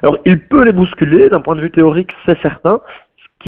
Alors, 0.03 0.17
il 0.25 0.39
peut 0.39 0.63
les 0.63 0.73
bousculer, 0.73 1.29
d'un 1.29 1.41
point 1.41 1.55
de 1.55 1.61
vue 1.61 1.71
théorique, 1.71 2.11
c'est 2.25 2.39
certain 2.41 2.79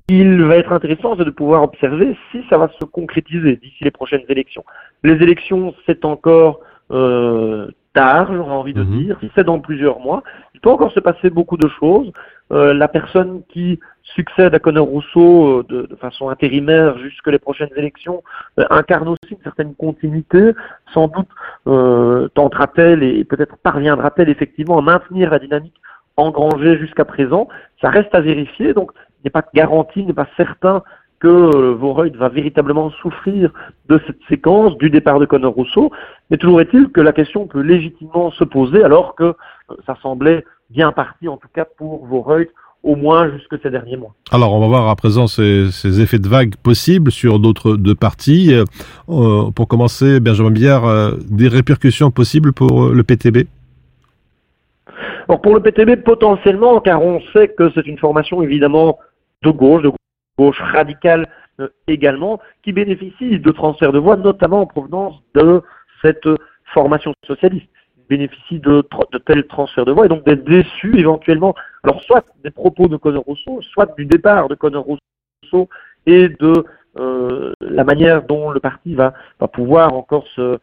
qu'il 0.07 0.43
va 0.43 0.57
être 0.57 0.71
intéressant, 0.71 1.15
c'est 1.17 1.25
de 1.25 1.29
pouvoir 1.31 1.63
observer 1.63 2.15
si 2.31 2.43
ça 2.49 2.57
va 2.57 2.69
se 2.79 2.85
concrétiser 2.85 3.55
d'ici 3.57 3.83
les 3.83 3.91
prochaines 3.91 4.23
élections. 4.29 4.63
Les 5.03 5.13
élections, 5.13 5.73
c'est 5.85 6.05
encore 6.05 6.59
euh, 6.91 7.67
tard, 7.93 8.33
j'aurais 8.33 8.53
envie 8.53 8.73
de 8.73 8.83
mhm. 8.83 9.03
dire, 9.03 9.17
si 9.19 9.31
c'est 9.35 9.43
dans 9.43 9.59
plusieurs 9.59 9.99
mois. 9.99 10.23
Il 10.53 10.61
peut 10.61 10.69
encore 10.69 10.91
se 10.91 10.99
passer 10.99 11.29
beaucoup 11.29 11.57
de 11.57 11.67
choses. 11.79 12.11
Euh, 12.51 12.73
la 12.73 12.87
personne 12.87 13.41
qui 13.49 13.79
succède 14.03 14.55
à 14.55 14.59
Conor 14.59 14.87
Rousseau 14.87 15.59
euh, 15.59 15.65
de, 15.67 15.81
de, 15.87 15.95
façon 15.95 16.29
intérimaire 16.29 16.97
jusque 16.99 17.27
les 17.27 17.39
prochaines 17.39 17.69
élections 17.75 18.23
euh, 18.59 18.65
incarne 18.69 19.09
aussi 19.09 19.31
une 19.31 19.41
certaine 19.43 19.75
continuité. 19.75 20.53
Sans 20.93 21.07
doute 21.07 21.27
euh, 21.67 22.27
tentera-t-elle 22.29 23.03
et 23.03 23.23
peut-être 23.25 23.57
parviendra-t-elle 23.57 24.29
effectivement 24.29 24.77
à 24.77 24.81
maintenir 24.81 25.29
la 25.29 25.39
dynamique 25.39 25.75
engrangée 26.15 26.77
jusqu'à 26.79 27.05
présent. 27.05 27.47
Ça 27.81 27.89
reste 27.89 28.13
à 28.15 28.21
vérifier. 28.21 28.73
Donc 28.73 28.91
n'est 29.23 29.31
pas 29.31 29.43
garanti, 29.53 30.03
n'est 30.03 30.13
pas 30.13 30.27
certain 30.37 30.83
que 31.19 31.27
euh, 31.27 31.73
Voreuil 31.73 32.11
va 32.11 32.29
véritablement 32.29 32.91
souffrir 33.01 33.51
de 33.89 33.99
cette 34.05 34.19
séquence 34.29 34.77
du 34.77 34.89
départ 34.89 35.19
de 35.19 35.25
Conor 35.25 35.53
Rousseau, 35.53 35.91
mais 36.29 36.37
toujours 36.37 36.61
est-il 36.61 36.89
que 36.89 37.01
la 37.01 37.11
question 37.11 37.47
peut 37.47 37.61
légitimement 37.61 38.31
se 38.31 38.43
poser 38.43 38.83
alors 38.83 39.15
que 39.15 39.23
euh, 39.23 39.75
ça 39.85 39.97
semblait 40.01 40.45
bien 40.69 40.91
parti 40.91 41.27
en 41.27 41.37
tout 41.37 41.47
cas 41.53 41.65
pour 41.65 42.05
Voreuil 42.05 42.49
au 42.83 42.95
moins 42.95 43.29
jusque 43.31 43.61
ces 43.61 43.69
derniers 43.69 43.97
mois. 43.97 44.13
Alors, 44.31 44.53
on 44.53 44.59
va 44.59 44.67
voir 44.67 44.87
à 44.87 44.95
présent 44.95 45.27
ces, 45.27 46.01
effets 46.01 46.19
de 46.19 46.27
vague 46.27 46.55
possibles 46.55 47.11
sur 47.11 47.39
d'autres 47.39 47.75
deux 47.75 47.95
parties. 47.95 48.53
Euh, 48.53 49.51
pour 49.51 49.67
commencer, 49.67 50.19
Benjamin 50.19 50.51
Billard, 50.51 50.85
euh, 50.85 51.11
des 51.29 51.47
répercussions 51.47 52.11
possibles 52.11 52.53
pour 52.53 52.89
le 52.89 53.03
PTB 53.03 53.47
Alors, 55.27 55.41
pour 55.41 55.53
le 55.53 55.61
PTB, 55.61 56.03
potentiellement, 56.03 56.79
car 56.79 57.01
on 57.01 57.21
sait 57.33 57.49
que 57.49 57.71
c'est 57.75 57.87
une 57.87 57.97
formation 57.97 58.41
évidemment 58.41 58.99
de 59.43 59.51
gauche, 59.51 59.83
de 59.83 59.91
gauche 60.37 60.59
radicale 60.59 61.27
euh, 61.59 61.69
également, 61.87 62.39
qui 62.63 62.71
bénéficie 62.71 63.39
de 63.39 63.51
transferts 63.51 63.91
de 63.91 63.99
voix, 63.99 64.15
notamment 64.15 64.61
en 64.61 64.65
provenance 64.65 65.15
de 65.35 65.61
cette 66.01 66.27
formation 66.73 67.13
socialiste. 67.25 67.69
Bénéficie 68.09 68.59
de, 68.59 68.83
tels 69.25 69.45
transferts 69.47 69.85
de 69.85 69.91
voix 69.91 70.05
et 70.05 70.09
donc 70.09 70.23
d'être 70.23 70.45
déçu 70.45 70.97
éventuellement, 70.97 71.53
alors 71.83 72.01
soit 72.03 72.23
des 72.43 72.51
propos 72.51 72.87
de 72.87 72.95
Conor 72.95 73.23
Rousseau, 73.23 73.61
soit 73.61 73.93
du 73.97 74.05
départ 74.05 74.47
de 74.47 74.55
Conor 74.55 74.85
Rousseau 74.85 75.67
et 76.05 76.29
de 76.29 76.65
euh, 76.99 77.51
la 77.59 77.83
manière 77.83 78.23
dont 78.23 78.49
le 78.49 78.61
parti 78.61 78.95
va, 78.95 79.13
va 79.41 79.47
pouvoir 79.49 79.93
encore 79.93 80.25
se, 80.35 80.57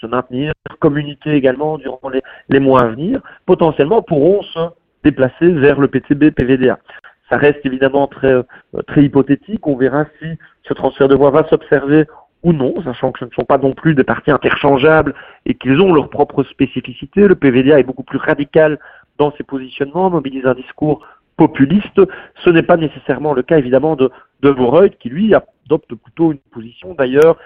se 0.00 0.06
maintenir, 0.06 0.52
communiquer 0.80 1.32
également 1.32 1.78
durant 1.78 2.08
les, 2.08 2.22
les 2.48 2.60
mois 2.60 2.82
à 2.82 2.86
venir, 2.88 3.20
potentiellement 3.46 4.02
pourront 4.02 4.42
se 4.42 4.60
déplacer 5.04 5.50
vers 5.50 5.80
le 5.80 5.88
PTB 5.88 6.30
PVDA. 6.30 6.78
Ça 7.28 7.36
reste 7.36 7.64
évidemment 7.64 8.06
très, 8.06 8.32
euh, 8.32 8.42
très 8.86 9.04
hypothétique. 9.04 9.66
On 9.66 9.76
verra 9.76 10.06
si 10.18 10.26
ce 10.62 10.74
transfert 10.74 11.08
de 11.08 11.14
voix 11.14 11.30
va 11.30 11.46
s'observer 11.48 12.06
ou 12.42 12.52
non, 12.52 12.82
sachant 12.82 13.12
que 13.12 13.18
ce 13.20 13.24
ne 13.24 13.30
sont 13.30 13.44
pas 13.44 13.58
non 13.58 13.72
plus 13.72 13.94
des 13.94 14.04
partis 14.04 14.30
interchangeables 14.30 15.14
et 15.44 15.54
qu'ils 15.54 15.80
ont 15.80 15.92
leur 15.92 16.08
propre 16.08 16.44
spécificité. 16.44 17.26
Le 17.26 17.34
PVDA 17.34 17.80
est 17.80 17.84
beaucoup 17.84 18.04
plus 18.04 18.18
radical 18.18 18.78
dans 19.18 19.32
ses 19.32 19.42
positionnements, 19.42 20.08
mobilise 20.10 20.46
un 20.46 20.54
discours 20.54 21.04
populiste. 21.36 22.00
Ce 22.44 22.50
n'est 22.50 22.62
pas 22.62 22.76
nécessairement 22.76 23.34
le 23.34 23.42
cas 23.42 23.58
évidemment 23.58 23.96
de, 23.96 24.10
de 24.42 24.50
Voreuil, 24.50 24.90
qui 24.98 25.08
lui 25.08 25.34
adopte 25.34 25.94
plutôt 25.94 26.32
une 26.32 26.38
position 26.52 26.94
d'ailleurs 26.94 27.36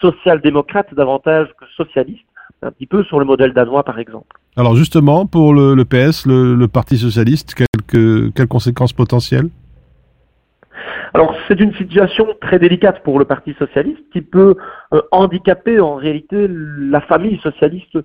social-démocrate 0.00 0.94
davantage 0.94 1.48
que 1.58 1.64
socialiste, 1.76 2.24
un 2.62 2.70
petit 2.70 2.86
peu 2.86 3.04
sur 3.04 3.18
le 3.18 3.24
modèle 3.24 3.52
danois 3.52 3.84
par 3.84 3.98
exemple. 3.98 4.36
Alors 4.56 4.74
justement, 4.74 5.26
pour 5.26 5.54
le, 5.54 5.74
le 5.74 5.84
PS, 5.84 6.26
le, 6.26 6.54
le, 6.54 6.68
Parti 6.68 6.98
socialiste, 6.98 7.54
quelques, 7.54 8.34
quelles 8.34 8.48
conséquences 8.48 8.92
potentielles? 8.92 9.48
Alors 11.14 11.34
c'est 11.48 11.58
une 11.60 11.74
situation 11.74 12.26
très 12.40 12.58
délicate 12.58 13.02
pour 13.02 13.18
le 13.18 13.24
Parti 13.24 13.54
socialiste 13.58 14.02
qui 14.12 14.20
peut 14.20 14.56
euh, 14.92 15.02
handicaper 15.10 15.80
en 15.80 15.94
réalité 15.94 16.46
la 16.48 17.00
famille 17.00 17.38
socialiste 17.40 17.98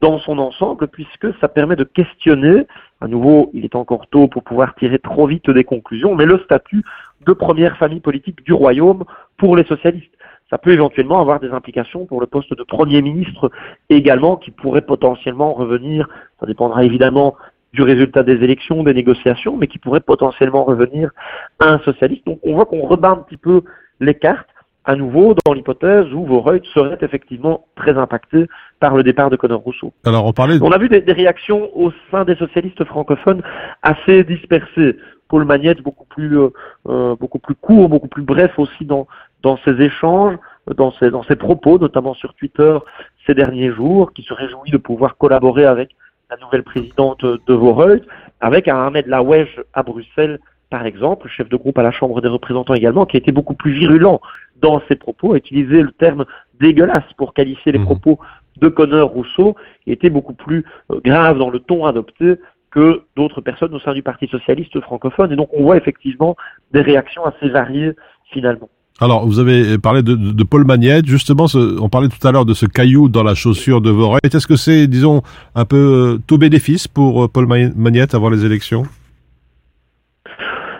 dans 0.00 0.18
son 0.20 0.38
ensemble 0.38 0.88
puisque 0.88 1.26
ça 1.40 1.48
permet 1.48 1.76
de 1.76 1.84
questionner, 1.84 2.66
à 3.00 3.08
nouveau 3.08 3.50
il 3.54 3.64
est 3.64 3.74
encore 3.74 4.06
tôt 4.08 4.28
pour 4.28 4.42
pouvoir 4.42 4.74
tirer 4.76 4.98
trop 4.98 5.26
vite 5.26 5.50
des 5.50 5.64
conclusions, 5.64 6.14
mais 6.14 6.26
le 6.26 6.38
statut 6.40 6.84
de 7.26 7.32
première 7.32 7.76
famille 7.76 8.00
politique 8.00 8.44
du 8.44 8.52
royaume 8.52 9.04
pour 9.36 9.56
les 9.56 9.64
socialistes 9.64 10.12
ça 10.50 10.58
peut 10.58 10.72
éventuellement 10.72 11.20
avoir 11.20 11.40
des 11.40 11.50
implications 11.50 12.06
pour 12.06 12.20
le 12.20 12.26
poste 12.26 12.54
de 12.54 12.62
Premier 12.62 13.02
ministre 13.02 13.50
également, 13.90 14.36
qui 14.36 14.50
pourrait 14.50 14.82
potentiellement 14.82 15.52
revenir, 15.52 16.08
ça 16.40 16.46
dépendra 16.46 16.84
évidemment 16.84 17.36
du 17.74 17.82
résultat 17.82 18.22
des 18.22 18.42
élections, 18.42 18.82
des 18.82 18.94
négociations, 18.94 19.56
mais 19.56 19.66
qui 19.66 19.78
pourrait 19.78 20.00
potentiellement 20.00 20.64
revenir 20.64 21.10
à 21.58 21.68
un 21.72 21.78
socialiste. 21.80 22.24
Donc 22.26 22.40
on 22.42 22.54
voit 22.54 22.64
qu'on 22.64 22.86
rebat 22.86 23.10
un 23.10 23.16
petit 23.16 23.36
peu 23.36 23.62
les 24.00 24.14
cartes 24.14 24.48
à 24.86 24.96
nouveau 24.96 25.34
dans 25.44 25.52
l'hypothèse 25.52 26.10
où 26.14 26.24
Voreuil 26.24 26.62
serait 26.72 26.96
effectivement 27.02 27.66
très 27.76 27.98
impacté 27.98 28.46
par 28.80 28.96
le 28.96 29.02
départ 29.02 29.28
de 29.28 29.36
Conor 29.36 29.60
Rousseau. 29.60 29.92
Alors 30.06 30.24
on 30.24 30.32
parlait. 30.32 30.56
On 30.62 30.72
a 30.72 30.78
vu 30.78 30.88
des, 30.88 31.02
des, 31.02 31.12
réactions 31.12 31.68
au 31.78 31.92
sein 32.10 32.24
des 32.24 32.36
socialistes 32.36 32.82
francophones 32.84 33.42
assez 33.82 34.24
dispersées. 34.24 34.96
Paul 35.28 35.44
Magnette 35.44 35.82
beaucoup 35.82 36.06
plus 36.06 36.38
euh, 36.38 36.48
euh, 36.88 37.16
beaucoup 37.16 37.38
plus 37.38 37.54
court, 37.54 37.88
beaucoup 37.88 38.08
plus 38.08 38.22
bref 38.22 38.58
aussi 38.58 38.84
dans 38.84 39.06
dans 39.42 39.56
ses 39.58 39.80
échanges, 39.80 40.36
dans 40.76 40.90
ses, 40.92 41.10
dans 41.10 41.22
ses 41.22 41.36
propos, 41.36 41.78
notamment 41.78 42.14
sur 42.14 42.34
Twitter 42.34 42.76
ces 43.26 43.34
derniers 43.34 43.70
jours, 43.70 44.12
qui 44.12 44.22
se 44.22 44.34
réjouit 44.34 44.70
de 44.70 44.78
pouvoir 44.78 45.16
collaborer 45.16 45.64
avec 45.64 45.90
la 46.30 46.36
nouvelle 46.38 46.62
présidente 46.62 47.24
de 47.24 47.54
Voreuil, 47.54 48.02
avec 48.40 48.68
Ahmed 48.68 49.06
Lawesh 49.06 49.60
à 49.72 49.82
Bruxelles, 49.82 50.40
par 50.70 50.84
exemple, 50.84 51.28
chef 51.28 51.48
de 51.48 51.56
groupe 51.56 51.78
à 51.78 51.82
la 51.82 51.90
Chambre 51.90 52.20
des 52.20 52.28
représentants 52.28 52.74
également, 52.74 53.06
qui 53.06 53.16
a 53.16 53.20
été 53.20 53.32
beaucoup 53.32 53.54
plus 53.54 53.72
virulent 53.72 54.20
dans 54.60 54.82
ses 54.88 54.96
propos, 54.96 55.32
a 55.32 55.36
utilisé 55.38 55.82
le 55.82 55.92
terme 55.92 56.26
dégueulasse 56.60 57.12
pour 57.16 57.32
qualifier 57.32 57.72
les 57.72 57.78
mmh. 57.78 57.84
propos 57.84 58.18
de 58.58 58.68
Connor 58.68 59.08
Rousseau, 59.08 59.54
et 59.86 59.92
était 59.92 60.10
beaucoup 60.10 60.34
plus 60.34 60.64
euh, 60.90 61.00
grave 61.02 61.38
dans 61.38 61.48
le 61.48 61.60
ton 61.60 61.86
adopté 61.86 62.34
que 62.78 63.02
d'autres 63.16 63.40
personnes 63.40 63.74
au 63.74 63.80
sein 63.80 63.94
du 63.98 64.02
Parti 64.02 64.26
socialiste 64.28 64.80
francophone. 64.80 65.32
Et 65.32 65.36
donc 65.36 65.50
on 65.52 65.62
voit 65.62 65.76
effectivement 65.76 66.36
des 66.72 66.82
réactions 66.90 67.24
assez 67.24 67.48
variées 67.48 67.92
finalement. 68.32 68.68
Alors, 69.00 69.26
vous 69.26 69.38
avez 69.38 69.78
parlé 69.78 70.02
de, 70.02 70.14
de 70.16 70.44
Paul 70.44 70.64
Magnette. 70.64 71.06
Justement, 71.06 71.46
ce, 71.46 71.80
on 71.80 71.88
parlait 71.88 72.08
tout 72.08 72.26
à 72.26 72.32
l'heure 72.32 72.44
de 72.44 72.54
ce 72.54 72.66
caillou 72.66 73.08
dans 73.08 73.22
la 73.22 73.36
chaussure 73.36 73.80
de 73.80 73.90
Voreuil. 73.90 74.20
Est-ce 74.24 74.48
que 74.48 74.56
c'est, 74.56 74.88
disons, 74.88 75.22
un 75.54 75.64
peu 75.64 75.76
euh, 75.76 76.18
tout 76.26 76.36
bénéfice 76.36 76.88
pour 76.88 77.24
euh, 77.24 77.28
Paul 77.28 77.46
Magnette 77.46 78.14
avant 78.14 78.28
les 78.28 78.44
élections? 78.44 78.82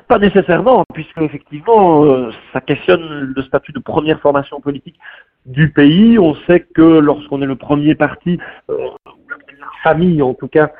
Pas 0.08 0.18
nécessairement, 0.18 0.84
puisque 0.94 1.18
effectivement, 1.18 2.04
euh, 2.06 2.30
ça 2.52 2.60
questionne 2.60 3.32
le 3.36 3.42
statut 3.42 3.72
de 3.72 3.78
première 3.78 4.20
formation 4.20 4.60
politique 4.60 4.98
du 5.46 5.70
pays. 5.70 6.18
On 6.18 6.34
sait 6.46 6.66
que 6.74 6.98
lorsqu'on 6.98 7.40
est 7.42 7.46
le 7.46 7.56
premier 7.56 7.94
parti, 7.94 8.38
euh, 8.68 8.76
la 9.06 9.36
première 9.46 9.72
famille 9.84 10.22
en 10.22 10.34
tout 10.34 10.48
cas 10.48 10.72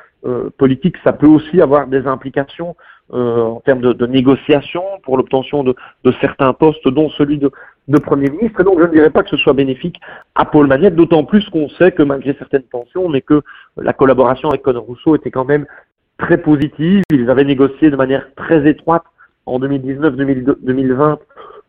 politique, 0.57 0.97
ça 1.03 1.13
peut 1.13 1.27
aussi 1.27 1.61
avoir 1.61 1.87
des 1.87 2.05
implications 2.05 2.75
euh, 3.11 3.41
en 3.41 3.59
termes 3.61 3.81
de, 3.81 3.91
de 3.91 4.05
négociation 4.05 4.83
pour 5.01 5.17
l'obtention 5.17 5.63
de, 5.63 5.73
certains 6.21 6.53
postes, 6.53 6.87
dont 6.87 7.09
celui 7.09 7.39
de, 7.39 7.49
de 7.87 7.97
Premier 7.97 8.29
ministre. 8.29 8.61
Et 8.61 8.63
donc 8.63 8.79
je 8.79 8.85
ne 8.85 8.91
dirais 8.91 9.09
pas 9.09 9.23
que 9.23 9.29
ce 9.29 9.37
soit 9.37 9.53
bénéfique 9.53 9.99
à 10.35 10.45
Paul 10.45 10.67
Magnette, 10.67 10.95
d'autant 10.95 11.23
plus 11.23 11.43
qu'on 11.49 11.69
sait 11.69 11.91
que 11.91 12.03
malgré 12.03 12.35
certaines 12.35 12.63
tensions, 12.71 13.09
mais 13.09 13.21
que 13.21 13.41
la 13.77 13.93
collaboration 13.93 14.49
avec 14.49 14.61
Conor 14.61 14.83
Rousseau 14.83 15.15
était 15.15 15.31
quand 15.31 15.45
même 15.45 15.65
très 16.19 16.37
positive. 16.37 17.01
Ils 17.11 17.27
avaient 17.31 17.45
négocié 17.45 17.89
de 17.89 17.95
manière 17.95 18.27
très 18.35 18.69
étroite 18.69 19.05
en 19.47 19.59
2019-2020 19.59 21.17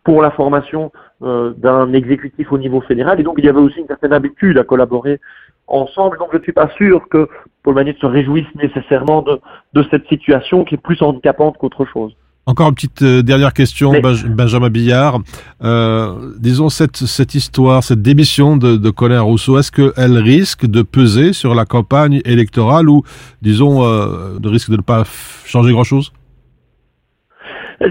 pour 0.04 0.20
la 0.20 0.32
formation 0.32 0.92
euh, 1.22 1.54
d'un 1.56 1.94
exécutif 1.94 2.52
au 2.52 2.58
niveau 2.58 2.82
fédéral. 2.82 3.18
Et 3.18 3.22
donc, 3.22 3.36
il 3.38 3.46
y 3.46 3.48
avait 3.48 3.60
aussi 3.60 3.80
une 3.80 3.86
certaine 3.86 4.12
habitude 4.12 4.58
à 4.58 4.64
collaborer 4.64 5.20
ensemble. 5.70 6.18
Donc, 6.18 6.28
je 6.32 6.38
ne 6.38 6.42
suis 6.42 6.52
pas 6.52 6.68
sûr 6.76 7.08
que 7.08 7.28
Paul 7.62 7.74
Magnette 7.74 7.98
se 7.98 8.06
réjouisse 8.06 8.46
nécessairement 8.54 9.22
de, 9.22 9.40
de 9.74 9.84
cette 9.90 10.06
situation 10.08 10.64
qui 10.64 10.74
est 10.74 10.78
plus 10.78 11.00
handicapante 11.02 11.56
qu'autre 11.58 11.84
chose. 11.84 12.12
Encore 12.46 12.68
une 12.68 12.74
petite 12.74 13.02
euh, 13.02 13.22
dernière 13.22 13.52
question, 13.52 13.92
Mais... 13.92 14.00
Benjamin 14.00 14.70
Billard. 14.70 15.20
Euh, 15.62 16.32
disons, 16.38 16.68
cette, 16.68 16.96
cette 16.96 17.34
histoire, 17.34 17.84
cette 17.84 18.02
démission 18.02 18.56
de, 18.56 18.76
de 18.76 18.90
Colin 18.90 19.20
Rousseau, 19.20 19.58
est-ce 19.58 19.70
qu'elle 19.70 20.18
risque 20.18 20.66
de 20.66 20.82
peser 20.82 21.32
sur 21.32 21.54
la 21.54 21.64
campagne 21.64 22.20
électorale 22.24 22.88
ou, 22.88 23.02
disons, 23.42 23.84
euh, 23.84 24.38
de 24.40 24.48
risque 24.48 24.70
de 24.70 24.76
ne 24.76 24.82
pas 24.82 25.04
changer 25.44 25.70
grand-chose? 25.72 26.12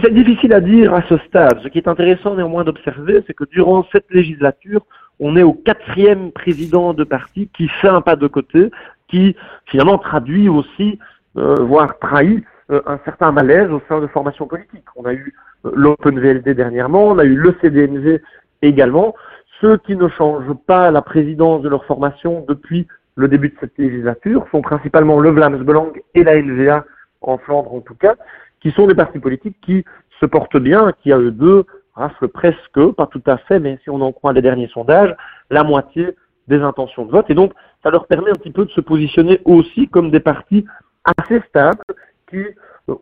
C'est 0.03 0.13
difficile 0.13 0.53
à 0.53 0.61
dire 0.61 0.93
à 0.93 1.03
ce 1.07 1.17
stade. 1.27 1.59
Ce 1.63 1.67
qui 1.67 1.77
est 1.77 1.87
intéressant 1.87 2.35
néanmoins 2.35 2.63
d'observer, 2.63 3.23
c'est 3.25 3.33
que 3.33 3.45
durant 3.51 3.87
cette 3.91 4.05
législature, 4.11 4.81
on 5.19 5.36
est 5.36 5.43
au 5.43 5.53
quatrième 5.53 6.32
président 6.32 6.93
de 6.93 7.03
parti 7.03 7.49
qui 7.55 7.67
fait 7.67 7.88
un 7.88 8.01
pas 8.01 8.15
de 8.15 8.27
côté, 8.27 8.71
qui 9.08 9.36
finalement 9.65 9.97
traduit 9.97 10.49
aussi, 10.49 10.99
euh, 11.38 11.55
voire 11.55 11.97
trahit, 11.99 12.43
euh, 12.71 12.82
un 12.86 12.99
certain 13.03 13.32
malaise 13.32 13.69
au 13.71 13.82
sein 13.89 13.99
de 13.99 14.08
formations 14.08 14.47
politiques. 14.47 14.86
On 14.95 15.05
a 15.05 15.13
eu 15.13 15.34
euh, 15.65 15.71
l'Open 15.73 16.19
VLD 16.19 16.53
dernièrement, 16.53 17.08
on 17.08 17.17
a 17.17 17.25
eu 17.25 17.36
le 17.36 17.55
CDNV 17.62 18.21
également. 18.62 19.15
Ceux 19.62 19.77
qui 19.77 19.95
ne 19.95 20.08
changent 20.08 20.53
pas 20.67 20.89
la 20.91 21.01
présidence 21.01 21.62
de 21.62 21.69
leur 21.69 21.84
formation 21.86 22.45
depuis 22.47 22.88
le 23.15 23.27
début 23.27 23.49
de 23.49 23.55
cette 23.60 23.77
législature 23.77 24.45
sont 24.51 24.62
principalement 24.62 25.19
le 25.19 25.32
Vlaams 25.32 25.63
Belang 25.63 25.91
et 26.13 26.23
la 26.23 26.39
LVA 26.39 26.86
en 27.21 27.38
Flandre 27.38 27.73
en 27.73 27.82
tout 27.82 27.95
cas 27.95 28.15
qui 28.62 28.71
sont 28.71 28.88
des 28.88 28.95
partis 28.95 29.19
politiques 29.19 29.58
qui 29.62 29.84
se 30.19 30.25
portent 30.25 30.58
bien, 30.58 30.93
qui 31.01 31.12
à 31.12 31.17
eux 31.17 31.32
deux 31.32 31.65
raflent 31.99 32.29
presque, 32.29 32.91
pas 32.95 33.07
tout 33.07 33.21
à 33.27 33.38
fait, 33.38 33.59
mais 33.59 33.77
si 33.83 33.89
on 33.89 34.01
en 34.01 34.12
croit 34.12 34.33
les 34.33 34.41
derniers 34.41 34.69
sondages, 34.69 35.15
la 35.49 35.63
moitié 35.63 36.15
des 36.47 36.62
intentions 36.62 37.05
de 37.05 37.12
vote. 37.12 37.29
Et 37.29 37.35
donc, 37.35 37.53
ça 37.83 37.91
leur 37.91 38.07
permet 38.07 38.31
un 38.31 38.35
petit 38.35 38.51
peu 38.51 38.65
de 38.65 38.71
se 38.71 38.81
positionner 38.81 39.41
aussi 39.45 39.88
comme 39.88 40.09
des 40.09 40.19
partis 40.19 40.65
assez 41.05 41.41
stables, 41.49 41.83
qui 42.29 42.43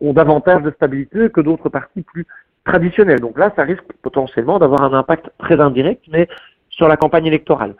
ont 0.00 0.12
davantage 0.12 0.62
de 0.62 0.70
stabilité 0.72 1.30
que 1.30 1.40
d'autres 1.40 1.68
partis 1.68 2.02
plus 2.02 2.26
traditionnels. 2.64 3.20
Donc 3.20 3.38
là, 3.38 3.52
ça 3.56 3.62
risque 3.62 3.84
potentiellement 4.02 4.58
d'avoir 4.58 4.82
un 4.82 4.92
impact 4.92 5.30
très 5.38 5.60
indirect, 5.60 6.04
mais 6.10 6.28
sur 6.68 6.88
la 6.88 6.96
campagne 6.96 7.26
électorale. 7.26 7.74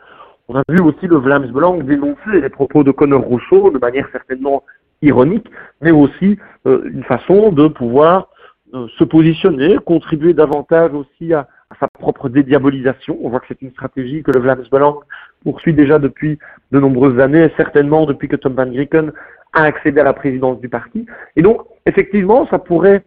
On 0.47 0.55
a 0.55 0.63
vu 0.67 0.81
aussi 0.81 1.05
le 1.05 1.17
Vlaams 1.17 1.51
Blanc 1.51 1.77
dénoncer 1.77 2.41
les 2.41 2.49
propos 2.49 2.83
de 2.83 2.91
Conor 2.91 3.21
Rousseau 3.21 3.69
de 3.69 3.77
manière 3.77 4.07
certainement 4.11 4.63
ironique, 5.01 5.47
mais 5.81 5.91
aussi 5.91 6.39
euh, 6.65 6.81
une 6.91 7.03
façon 7.03 7.51
de 7.51 7.67
pouvoir 7.67 8.15
euh, 8.17 8.38
se 8.71 9.03
positionner, 9.03 9.77
contribuer 9.85 10.33
davantage 10.33 10.93
aussi 10.93 11.33
à, 11.33 11.47
sa 11.79 11.87
propre 11.87 12.29
dédiabolisation. 12.29 13.17
On 13.21 13.29
voit 13.29 13.39
que 13.39 13.45
c'est 13.49 13.61
une 13.61 13.71
stratégie 13.71 14.23
que 14.23 14.31
le 14.31 14.39
Vlaams 14.39 14.65
Belang 14.71 14.99
poursuit 15.43 15.73
déjà 15.73 15.99
depuis 15.99 16.39
de 16.71 16.79
nombreuses 16.79 17.19
années, 17.19 17.51
certainement 17.57 18.05
depuis 18.05 18.27
que 18.27 18.35
Tom 18.35 18.53
Van 18.53 18.65
Grieken 18.65 19.11
a 19.53 19.63
accédé 19.63 20.01
à 20.01 20.03
la 20.03 20.13
présidence 20.13 20.59
du 20.59 20.69
parti. 20.69 21.05
Et 21.35 21.41
donc, 21.41 21.61
effectivement, 21.85 22.47
ça 22.49 22.57
pourrait 22.57 23.03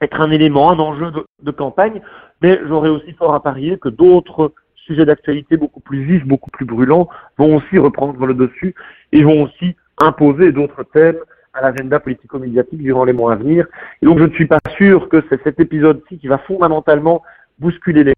être 0.00 0.20
un 0.20 0.30
élément, 0.30 0.70
un 0.70 0.78
enjeu 0.78 1.10
de, 1.10 1.24
de 1.42 1.50
campagne, 1.50 2.00
mais 2.42 2.58
j'aurais 2.66 2.88
aussi 2.88 3.12
fort 3.12 3.34
à 3.34 3.42
parier 3.42 3.78
que 3.78 3.88
d'autres 3.88 4.52
sujets 4.74 5.04
d'actualité 5.04 5.56
beaucoup 5.56 5.80
plus 5.80 6.04
vifs, 6.04 6.24
beaucoup 6.24 6.50
plus 6.50 6.66
brûlants, 6.66 7.08
vont 7.38 7.56
aussi 7.56 7.78
reprendre 7.78 8.26
le 8.26 8.34
dessus 8.34 8.74
et 9.12 9.22
vont 9.22 9.42
aussi 9.42 9.76
imposer 9.98 10.52
d'autres 10.52 10.82
thèmes 10.84 11.18
à 11.54 11.62
l'agenda 11.62 12.00
politico-médiatique 12.00 12.82
durant 12.82 13.04
les 13.04 13.12
mois 13.12 13.32
à 13.32 13.36
venir. 13.36 13.66
Et 14.02 14.06
donc 14.06 14.18
je 14.18 14.24
ne 14.24 14.32
suis 14.32 14.46
pas 14.46 14.58
sûr 14.76 15.08
que 15.08 15.22
c'est 15.28 15.42
cet 15.42 15.60
épisode-ci 15.60 16.18
qui 16.18 16.28
va 16.28 16.38
fondamentalement 16.38 17.22
bousculer 17.58 18.04
les 18.04 18.14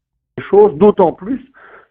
choses, 0.50 0.74
d'autant 0.74 1.12
plus 1.12 1.40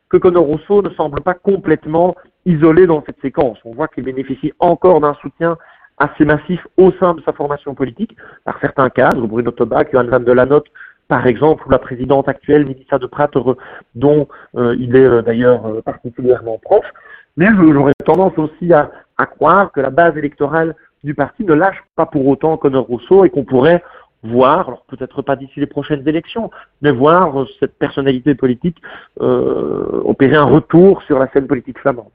que 0.10 0.17
Conor 0.17 0.45
Rousseau 0.45 0.81
ne 0.81 0.89
semble 0.91 1.21
pas 1.21 1.34
complètement 1.34 2.15
isolé 2.45 2.86
dans 2.88 3.03
cette 3.05 3.19
séquence. 3.21 3.58
On 3.65 3.73
voit 3.73 3.88
qu'il 3.88 4.03
bénéficie 4.03 4.53
encore 4.60 5.01
d'un 5.01 5.15
soutien 5.15 5.58
assez 5.97 6.25
massif 6.25 6.65
au 6.77 6.91
sein 6.99 7.13
de 7.13 7.21
sa 7.21 7.34
formation 7.34 7.73
politique, 7.73 8.15
par 8.43 8.60
certains 8.60 8.89
cadres, 8.89 9.27
Bruno 9.27 9.51
Tobac, 9.51 9.91
Johan 9.91 10.05
Van 10.05 10.19
de 10.19 10.31
Lanotte, 10.31 10.67
par 11.08 11.25
exemple, 11.27 11.65
ou 11.67 11.69
la 11.69 11.79
présidente 11.79 12.27
actuelle, 12.27 12.65
Mélissa 12.65 12.97
de 12.97 13.05
Prater, 13.05 13.39
dont 13.93 14.27
euh, 14.58 14.75
il 14.79 14.95
est 14.95 15.05
euh, 15.05 15.21
d'ailleurs 15.21 15.65
euh, 15.67 15.81
particulièrement 15.81 16.58
proche. 16.58 16.88
Mais 17.38 17.47
j'aurais 17.55 17.93
tendance 18.05 18.38
aussi 18.38 18.73
à, 18.73 18.91
à 19.17 19.25
croire 19.25 19.71
que 19.71 19.81
la 19.81 19.89
base 19.89 20.17
électorale 20.17 20.75
du 21.05 21.13
parti 21.13 21.43
ne 21.45 21.53
lâche 21.53 21.81
pas 21.95 22.05
pour 22.05 22.27
autant 22.27 22.57
Conor 22.57 22.85
Rousseau 22.85 23.23
et 23.23 23.29
qu'on 23.29 23.45
pourrait 23.45 23.81
voir, 24.23 24.67
alors 24.67 24.83
peut-être 24.87 25.21
pas 25.21 25.35
d'ici 25.35 25.59
les 25.59 25.67
prochaines 25.67 26.07
élections, 26.07 26.49
mais 26.81 26.91
voir 26.91 27.39
euh, 27.39 27.45
cette 27.59 27.77
personnalité 27.77 28.35
politique 28.35 28.77
euh, 29.21 30.01
opérer 30.03 30.35
un 30.35 30.45
retour 30.45 31.01
sur 31.03 31.19
la 31.19 31.29
scène 31.31 31.47
politique 31.47 31.79
flamande. 31.79 32.09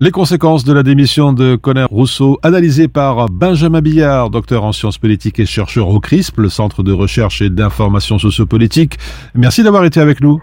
Les 0.00 0.10
conséquences 0.10 0.64
de 0.64 0.72
la 0.72 0.82
démission 0.82 1.32
de 1.32 1.54
Conor 1.54 1.88
Rousseau, 1.88 2.38
analysées 2.42 2.88
par 2.88 3.26
Benjamin 3.30 3.80
Billard, 3.80 4.28
docteur 4.28 4.64
en 4.64 4.72
sciences 4.72 4.98
politiques 4.98 5.38
et 5.38 5.46
chercheur 5.46 5.88
au 5.88 6.00
CRISP, 6.00 6.38
le 6.38 6.48
Centre 6.48 6.82
de 6.82 6.92
recherche 6.92 7.40
et 7.40 7.48
d'information 7.48 8.18
sociopolitique. 8.18 8.98
Merci 9.34 9.62
d'avoir 9.62 9.84
été 9.84 10.00
avec 10.00 10.20
nous. 10.20 10.42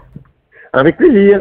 Avec 0.72 0.96
plaisir. 0.96 1.40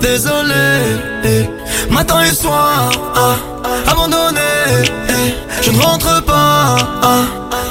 Désolé, 0.00 1.48
matin 1.90 2.22
et 2.22 2.34
soir, 2.34 2.90
abandonné. 3.86 4.40
Je 5.62 5.70
ne 5.70 5.80
rentre 5.80 6.22
pas, 6.24 6.76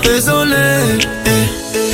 désolé. 0.04 1.00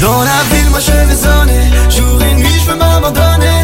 Dans 0.02 0.22
la 0.24 0.44
ville, 0.52 0.70
moi 0.70 0.80
je 0.80 0.92
vais 0.92 1.16
sonner. 1.16 1.72
Jour 1.90 2.22
et 2.22 2.34
nuit, 2.36 2.60
je 2.60 2.72
veux 2.72 2.76
m'abandonner. 2.78 3.63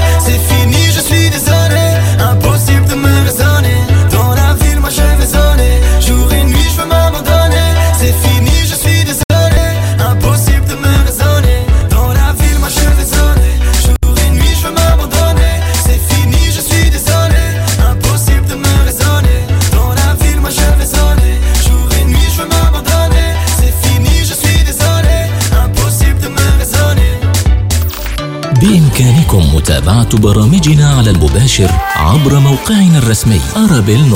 متابعة 29.69 30.17
برامجنا 30.17 30.89
على 30.89 31.09
المباشر 31.09 31.71
عبر 31.95 32.39
موقعنا 32.39 32.97
الرسمي 32.97 33.41
أرابيل 33.57 34.09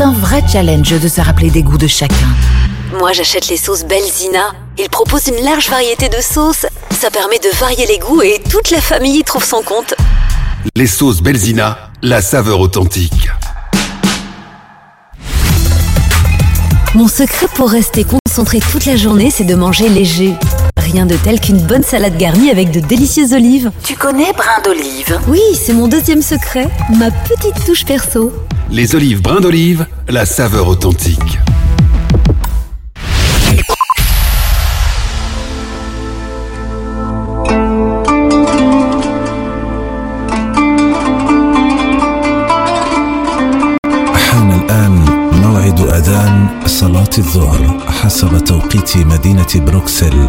c'est 0.00 0.06
un 0.06 0.12
vrai 0.14 0.42
challenge 0.50 0.98
de 0.98 1.08
se 1.08 1.20
rappeler 1.20 1.50
des 1.50 1.62
goûts 1.62 1.76
de 1.76 1.86
chacun. 1.86 2.14
Moi, 2.98 3.12
j'achète 3.12 3.48
les 3.48 3.58
sauces 3.58 3.84
Belzina. 3.84 4.52
Ils 4.78 4.88
proposent 4.88 5.26
une 5.26 5.44
large 5.44 5.68
variété 5.68 6.08
de 6.08 6.22
sauces. 6.22 6.64
Ça 6.98 7.10
permet 7.10 7.38
de 7.38 7.54
varier 7.58 7.84
les 7.84 7.98
goûts 7.98 8.22
et 8.22 8.40
toute 8.48 8.70
la 8.70 8.80
famille 8.80 9.18
y 9.18 9.22
trouve 9.22 9.44
son 9.44 9.60
compte. 9.62 9.94
Les 10.74 10.86
sauces 10.86 11.20
Belzina, 11.20 11.90
la 12.00 12.22
saveur 12.22 12.60
authentique. 12.60 13.28
Mon 16.94 17.06
secret 17.06 17.48
pour 17.54 17.68
rester 17.68 18.04
concentré 18.04 18.60
toute 18.72 18.86
la 18.86 18.96
journée, 18.96 19.30
c'est 19.30 19.44
de 19.44 19.54
manger 19.54 19.90
léger 19.90 20.32
rien 20.92 21.06
de 21.06 21.16
tel 21.16 21.40
qu'une 21.40 21.60
bonne 21.60 21.82
salade 21.82 22.16
garnie 22.16 22.50
avec 22.50 22.70
de 22.70 22.80
délicieuses 22.80 23.32
olives. 23.32 23.70
Tu 23.84 23.94
connais 23.94 24.32
brin 24.32 24.60
d'olive? 24.64 25.20
Oui, 25.28 25.40
c'est 25.54 25.72
mon 25.72 25.88
deuxième 25.88 26.22
secret, 26.22 26.68
ma 26.96 27.10
petite 27.10 27.64
touche 27.64 27.84
perso. 27.84 28.32
Les 28.70 28.94
olives 28.94 29.22
brin 29.22 29.40
d'olive, 29.40 29.86
la 30.08 30.26
saveur 30.26 30.68
authentique. 30.68 31.38
الظهر 47.20 47.80
حسب 47.88 48.44
توقيت 48.44 48.96
مدينة 48.96 49.46
بروكسل 49.54 50.28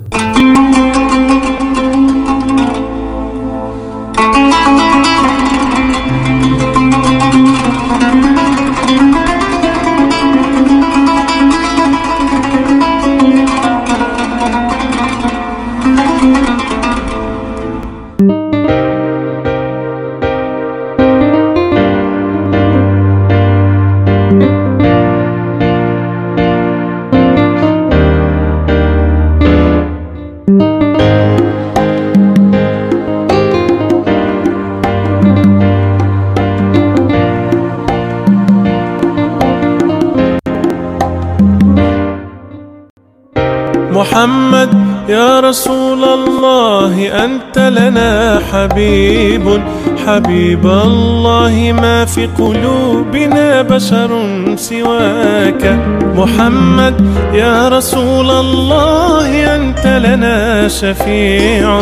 رسول 45.51 46.03
الله 46.03 47.25
أنت 47.25 47.59
لنا 47.59 48.41
حبيب. 48.51 49.61
حبيب 50.07 50.65
الله 50.65 51.73
ما 51.81 52.05
في 52.05 52.27
قلوبنا 52.27 53.61
بشر 53.61 54.11
سواك. 54.55 55.79
محمد 56.15 56.95
يا 57.33 57.69
رسول 57.69 58.31
الله 58.31 59.55
أنت 59.55 59.87
لنا 59.87 60.67
شفيع. 60.67 61.79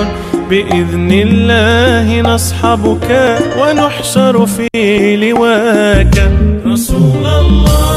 بإذن 0.49 1.11
الله 1.11 2.21
نصحبك 2.21 3.39
ونحشر 3.61 4.45
في 4.45 5.15
لواك. 5.15 6.31
رسول 6.65 7.25
الله. 7.25 7.88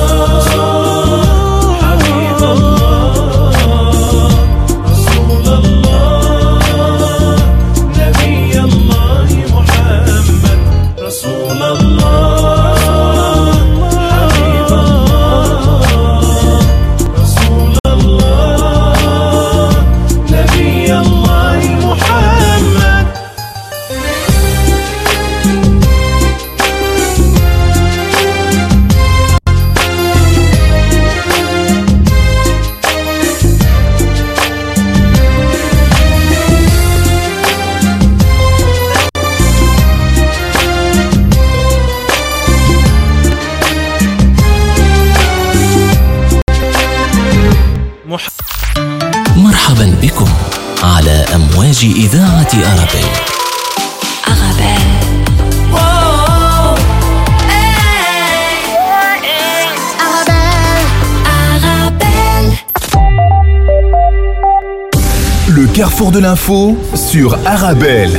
Le 65.49 65.67
carrefour 65.75 66.13
de 66.13 66.21
l'info 66.21 66.79
sur 66.95 67.37
Arabelle. 67.45 68.17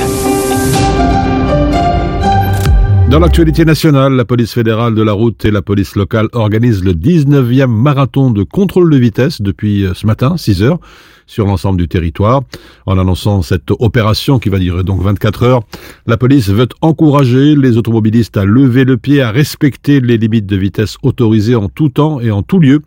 Dans 3.10 3.20
l'actualité 3.20 3.64
nationale, 3.64 4.12
la 4.14 4.26
police 4.26 4.52
fédérale 4.54 4.94
de 4.94 5.04
la 5.04 5.14
route 5.14 5.46
et 5.46 5.52
la 5.52 5.62
police 5.62 5.96
locale 5.96 6.28
organisent 6.34 6.84
le 6.84 6.92
19e 6.92 7.68
marathon 7.68 8.32
de 8.32 8.44
contrôle 8.44 8.90
de 8.90 8.98
vitesse 8.98 9.42
depuis 9.42 9.86
euh, 9.86 9.94
ce 9.94 10.06
matin, 10.06 10.36
6 10.36 10.64
heures 10.64 10.80
sur 11.28 11.46
l'ensemble 11.46 11.78
du 11.78 11.88
territoire. 11.88 12.42
En 12.86 12.98
annonçant 12.98 13.42
cette 13.42 13.72
opération 13.72 14.40
qui 14.40 14.50
va 14.50 14.60
durer 14.60 14.84
donc 14.84 15.02
24 15.02 15.44
heures, 15.44 15.64
la 16.08 16.18
police 16.18 16.50
veut 16.50 16.68
encourager 16.82 17.56
les 17.56 17.78
automobilistes 17.78 18.38
à 18.38 18.46
lever 18.46 18.84
le 18.84 18.98
pied, 18.98 19.22
à 19.22 19.32
respecter 19.32 20.00
les 20.00 20.18
limites 20.18 20.46
de 20.46 20.58
vitesse 20.58 20.98
autorisées 21.04 21.56
en 21.56 21.70
tout 21.70 21.90
temps 21.90 22.20
et 22.20 22.32
en 22.32 22.44
tout 22.44 22.60
lieu. 22.60 22.82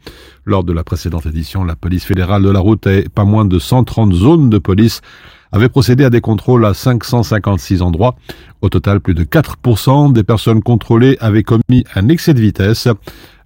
Lors 0.45 0.64
de 0.64 0.72
la 0.72 0.84
précédente 0.84 1.26
édition, 1.26 1.64
la 1.64 1.76
police 1.76 2.05
fédérale 2.05 2.43
de 2.43 2.51
la 2.51 2.61
route 2.61 2.87
et 2.87 3.09
pas 3.09 3.24
moins 3.24 3.45
de 3.45 3.59
130 3.59 4.14
zones 4.14 4.51
de 4.51 4.59
police 4.59 5.01
avait 5.53 5.68
procédé 5.68 6.05
à 6.05 6.11
des 6.11 6.20
contrôles 6.20 6.64
à 6.64 6.74
556 6.74 7.82
endroits. 7.82 8.16
Au 8.62 8.68
total, 8.68 9.01
plus 9.01 9.14
de 9.14 9.24
4% 9.24 10.12
des 10.12 10.24
personnes 10.24 10.62
contrôlées 10.62 11.16
avaient 11.20 11.43
commis 11.43 11.84
un 11.95 12.09
excès 12.09 12.34
de 12.34 12.41
vitesse. 12.41 12.89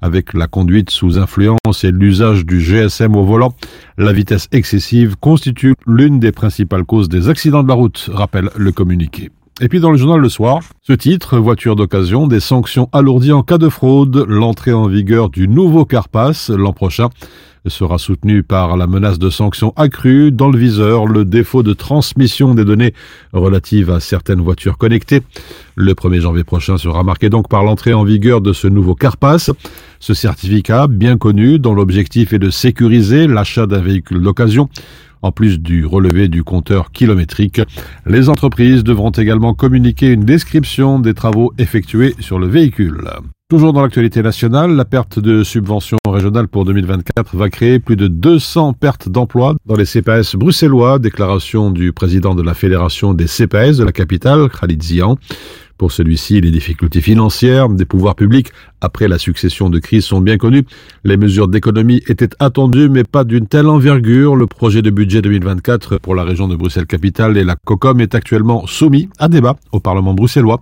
Avec 0.03 0.33
la 0.33 0.47
conduite 0.47 0.91
sous 0.91 1.19
influence 1.19 1.85
et 1.85 1.91
l'usage 1.91 2.47
du 2.47 2.61
GSM 2.61 3.17
au 3.17 3.25
volant, 3.25 3.55
la 3.99 4.13
vitesse 4.13 4.49
excessive 4.51 5.17
constitue 5.21 5.75
l'une 5.87 6.19
des 6.19 6.33
principales 6.33 6.85
causes 6.85 7.09
des 7.09 7.29
accidents 7.29 7.63
de 7.63 7.69
la 7.69 7.75
route, 7.75 8.09
rappelle 8.13 8.49
le 8.57 8.73
communiqué. 8.73 9.31
Et 9.63 9.69
puis 9.69 9.79
dans 9.79 9.91
le 9.91 9.99
journal 9.99 10.21
le 10.21 10.31
soir, 10.31 10.61
ce 10.81 10.95
titre, 10.95 11.37
voiture 11.37 11.77
d'occasion, 11.77 12.27
des 12.27 12.41
sanctions 12.41 12.89
alourdies 12.93 13.33
en 13.33 13.43
cas 13.43 13.59
de 13.59 13.69
fraude, 13.69 14.25
l'entrée 14.27 14.73
en 14.73 14.87
vigueur 14.87 15.29
du 15.29 15.49
nouveau 15.49 15.85
CarPass 15.85 16.49
l'an 16.49 16.73
prochain 16.73 17.11
sera 17.67 17.99
soutenu 17.99 18.43
par 18.43 18.77
la 18.77 18.87
menace 18.87 19.19
de 19.19 19.31
sanctions 19.31 19.73
accrues 19.77 20.33
dans 20.33 20.49
le 20.49 20.59
viseur, 20.59 21.07
le 21.07 21.25
défaut 21.25 21.63
de 21.63 21.73
transmission 21.73 22.55
des 22.55 22.65
données 22.65 22.95
relatives 23.33 23.91
à 23.91 24.01
certaines 24.01 24.41
voitures 24.41 24.79
connectées. 24.79 25.23
Le 25.75 25.95
1er 25.95 26.21
janvier 26.21 26.45
prochain 26.45 26.79
sera 26.79 27.03
marqué 27.03 27.29
donc 27.29 27.49
par 27.49 27.63
l'entrée 27.63 27.93
en 27.93 28.05
vigueur 28.05 28.41
de 28.41 28.53
ce 28.53 28.67
nouveau 28.67 28.95
CarPass. 28.95 29.51
Ce 29.99 30.15
certificat, 30.15 30.87
bien 30.87 31.19
connu, 31.19 31.59
dont 31.59 31.75
l'objectif 31.75 32.33
est 32.33 32.39
de 32.39 32.51
sécuriser 32.51 33.27
l'achat 33.27 33.67
d'un 33.67 33.81
véhicule 33.81 34.23
d'occasion, 34.23 34.69
en 35.23 35.33
plus 35.33 35.61
du 35.61 35.85
relevé 35.85 36.29
du 36.29 36.45
compteur 36.45 36.93
kilométrique, 36.93 37.61
les 38.07 38.29
entreprises 38.29 38.85
devront 38.85 39.11
également 39.11 39.55
communiquer 39.55 40.09
une 40.09 40.25
description 40.25 40.99
des 40.99 41.15
travaux 41.15 41.53
effectués 41.59 42.15
sur 42.21 42.39
le 42.39 42.47
véhicule. 42.47 43.05
Toujours 43.51 43.73
dans 43.73 43.83
l'actualité 43.83 44.23
nationale, 44.23 44.77
la 44.77 44.85
perte 44.85 45.19
de 45.19 45.43
subventions 45.43 45.99
régionales 46.09 46.47
pour 46.47 46.65
2024 46.65 47.37
va 47.37 47.51
créer 47.51 47.81
plus 47.81 47.97
de 47.97 48.07
200 48.07 48.75
pertes 48.75 49.09
d'emplois 49.09 49.57
dans 49.67 49.75
les 49.75 49.87
CPS 49.87 50.37
bruxellois, 50.37 51.01
déclaration 51.01 51.73
du 51.73 51.93
président 51.93 52.37
de 52.37 52.45
la 52.45 52.55
Fédération 52.55 53.13
des 53.13 53.27
CPS 53.27 53.79
de 53.79 53.83
la 53.83 53.91
capitale, 53.91 54.49
Khalid 54.51 54.81
Zian. 54.81 55.17
Pour 55.79 55.91
celui-ci, 55.91 56.41
les 56.41 56.53
difficultés 56.53 57.01
financières 57.01 57.69
des 57.69 57.87
pouvoirs 57.87 58.15
publics 58.15 58.53
après 58.81 59.09
la 59.09 59.19
succession 59.19 59.69
de 59.69 59.81
crises 59.81 60.05
sont 60.05 60.21
bien 60.21 60.37
connues. 60.39 60.65
Les 61.03 61.17
mesures 61.17 61.49
d'économie 61.49 62.03
étaient 62.07 62.31
attendues, 62.39 62.89
mais 62.89 63.03
pas 63.03 63.25
d'une 63.25 63.49
telle 63.49 63.67
envergure. 63.67 64.37
Le 64.37 64.47
projet 64.47 64.81
de 64.81 64.91
budget 64.91 65.23
2024 65.23 65.99
pour 65.99 66.15
la 66.15 66.23
région 66.23 66.47
de 66.47 66.55
Bruxelles-Capitale 66.55 67.37
et 67.37 67.43
la 67.43 67.57
COCOM 67.57 68.01
est 68.01 68.15
actuellement 68.15 68.69
soumis 68.69 69.09
à 69.19 69.27
débat 69.27 69.57
au 69.73 69.81
Parlement 69.81 70.15
bruxellois. 70.15 70.61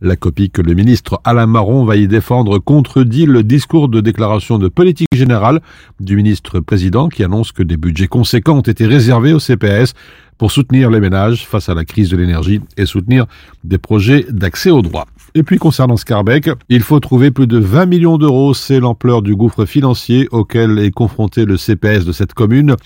La 0.00 0.14
copie 0.14 0.48
que 0.48 0.62
le 0.62 0.74
ministre 0.74 1.20
Alain 1.24 1.48
Marron 1.48 1.84
va 1.84 1.96
y 1.96 2.06
défendre 2.06 2.60
contredit 2.60 3.26
le 3.26 3.42
discours 3.42 3.88
de 3.88 4.00
déclaration 4.00 4.56
de 4.56 4.68
politique 4.68 5.08
générale 5.12 5.60
du 5.98 6.14
ministre 6.14 6.60
président 6.60 7.08
qui 7.08 7.24
annonce 7.24 7.50
que 7.50 7.64
des 7.64 7.76
budgets 7.76 8.06
conséquents 8.06 8.58
ont 8.58 8.60
été 8.60 8.86
réservés 8.86 9.32
au 9.32 9.40
CPS 9.40 9.94
pour 10.38 10.52
soutenir 10.52 10.88
les 10.88 11.00
ménages 11.00 11.48
face 11.48 11.68
à 11.68 11.74
la 11.74 11.84
crise 11.84 12.10
de 12.10 12.16
l'énergie 12.16 12.60
et 12.76 12.86
soutenir 12.86 13.26
des 13.64 13.78
projets 13.78 14.24
d'accès 14.28 14.70
aux 14.70 14.82
droits. 14.82 15.06
Et 15.34 15.42
puis 15.42 15.58
concernant 15.58 15.96
Scarbeck, 15.96 16.48
il 16.68 16.82
faut 16.82 17.00
trouver 17.00 17.32
plus 17.32 17.48
de 17.48 17.58
20 17.58 17.86
millions 17.86 18.18
d'euros, 18.18 18.54
c'est 18.54 18.78
l'ampleur 18.78 19.20
du 19.20 19.34
gouffre 19.34 19.64
financier 19.64 20.28
auquel 20.30 20.78
est 20.78 20.92
confronté 20.92 21.44
le 21.44 21.56
CPS 21.56 22.04
de 22.04 22.12
cette 22.12 22.34
commune 22.34 22.76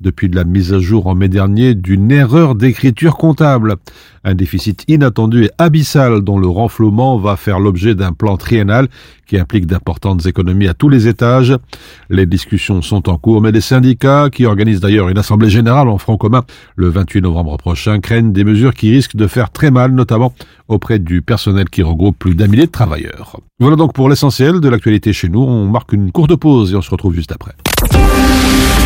depuis 0.00 0.28
la 0.28 0.44
mise 0.44 0.72
à 0.72 0.78
jour 0.78 1.06
en 1.06 1.14
mai 1.14 1.28
dernier 1.28 1.74
d'une 1.74 2.10
erreur 2.10 2.54
d'écriture 2.54 3.16
comptable. 3.16 3.76
Un 4.24 4.34
déficit 4.34 4.84
inattendu 4.88 5.44
et 5.44 5.50
abyssal 5.58 6.22
dont 6.22 6.38
le 6.38 6.48
renflouement 6.48 7.18
va 7.18 7.36
faire 7.36 7.60
l'objet 7.60 7.94
d'un 7.94 8.12
plan 8.12 8.36
triennal 8.36 8.88
qui 9.26 9.38
implique 9.38 9.66
d'importantes 9.66 10.26
économies 10.26 10.68
à 10.68 10.74
tous 10.74 10.88
les 10.88 11.06
étages. 11.06 11.56
Les 12.10 12.26
discussions 12.26 12.82
sont 12.82 13.08
en 13.08 13.16
cours, 13.16 13.40
mais 13.40 13.52
les 13.52 13.60
syndicats, 13.60 14.28
qui 14.30 14.46
organisent 14.46 14.80
d'ailleurs 14.80 15.08
une 15.08 15.18
assemblée 15.18 15.50
générale 15.50 15.88
en 15.88 15.98
front 15.98 16.16
commun 16.16 16.44
le 16.76 16.88
28 16.88 17.22
novembre 17.22 17.56
prochain, 17.58 18.00
craignent 18.00 18.32
des 18.32 18.44
mesures 18.44 18.74
qui 18.74 18.90
risquent 18.90 19.16
de 19.16 19.26
faire 19.26 19.50
très 19.50 19.70
mal, 19.70 19.92
notamment 19.92 20.32
auprès 20.66 20.98
du 20.98 21.22
personnel 21.22 21.68
qui 21.68 21.82
regroupe 21.82 22.18
plus 22.18 22.34
d'un 22.34 22.46
millier 22.46 22.66
de 22.66 22.72
travailleurs. 22.72 23.40
Voilà 23.60 23.76
donc 23.76 23.92
pour 23.92 24.08
l'essentiel 24.08 24.60
de 24.60 24.68
l'actualité 24.68 25.12
chez 25.12 25.28
nous. 25.28 25.40
On 25.40 25.68
marque 25.68 25.92
une 25.92 26.12
courte 26.12 26.34
pause 26.36 26.72
et 26.72 26.76
on 26.76 26.82
se 26.82 26.90
retrouve 26.90 27.14
juste 27.14 27.32
après. 27.32 27.52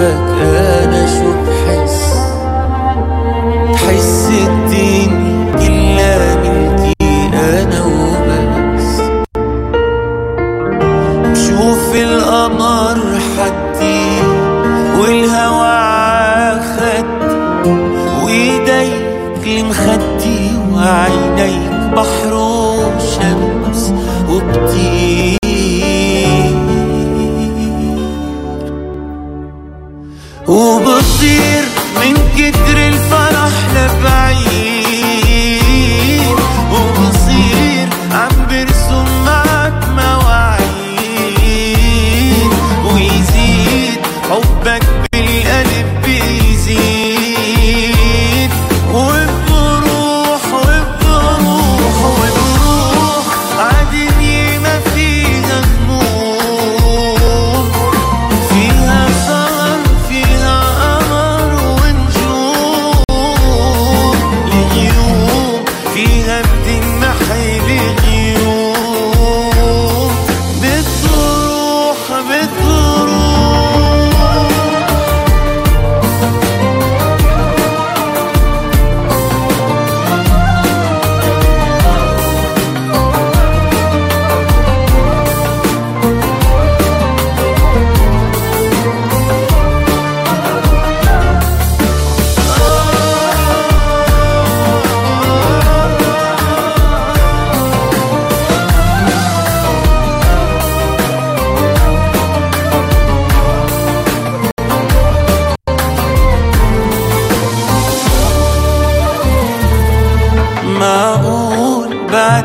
second 0.00 0.49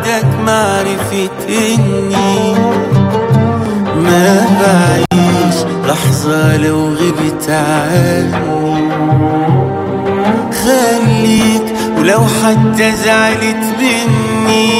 بعدك 0.06 0.26
معرفة 0.46 1.30
إني 1.50 2.56
ما 3.96 4.46
بعيش 4.62 5.56
لحظة 5.88 6.58
لو 6.58 6.94
غبت 6.94 7.50
عني 7.50 8.90
خليك 10.64 11.74
ولو 11.98 12.20
حتى 12.20 12.92
زعلت 12.92 13.66
مني. 13.80 14.76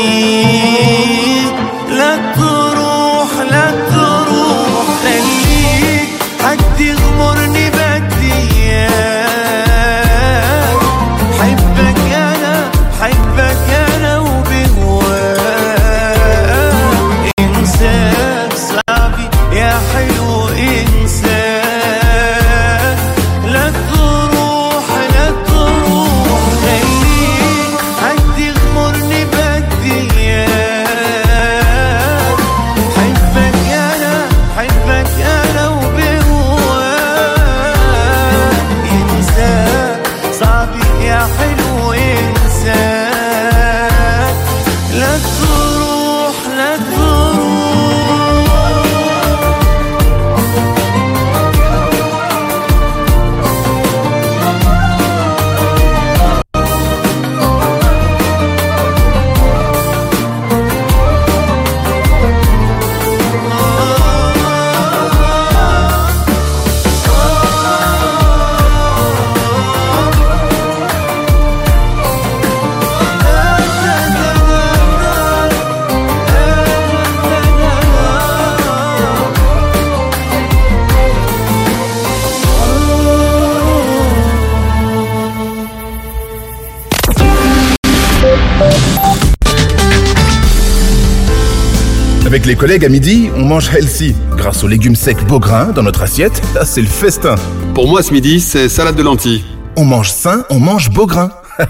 Les 92.56 92.60
collègues 92.60 92.86
à 92.86 92.90
midi, 92.90 93.30
on 93.36 93.44
mange 93.44 93.70
healthy. 93.76 94.16
Grâce 94.38 94.64
aux 94.64 94.68
légumes 94.70 94.96
secs 94.96 95.22
Beaugrain 95.28 95.74
dans 95.74 95.84
notre 95.84 96.04
assiette, 96.04 96.42
là, 96.54 96.64
c'est 96.66 96.80
le 96.80 96.88
festin. 96.88 97.36
Pour 97.74 97.90
moi, 97.90 98.02
ce 98.02 98.14
midi, 98.14 98.40
c'est 98.40 98.70
salade 98.70 98.96
de 98.96 99.04
lentilles. 99.04 99.44
On 99.76 99.84
mange 99.84 100.10
sain, 100.10 100.46
on 100.50 100.58
mange 100.58 100.90
Beaugrain. 100.90 101.32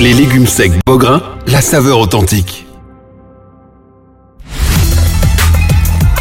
Les 0.00 0.12
légumes 0.12 0.48
secs 0.48 0.72
Beaugrain, 0.84 1.22
la 1.46 1.60
saveur 1.60 2.00
authentique. 2.00 2.66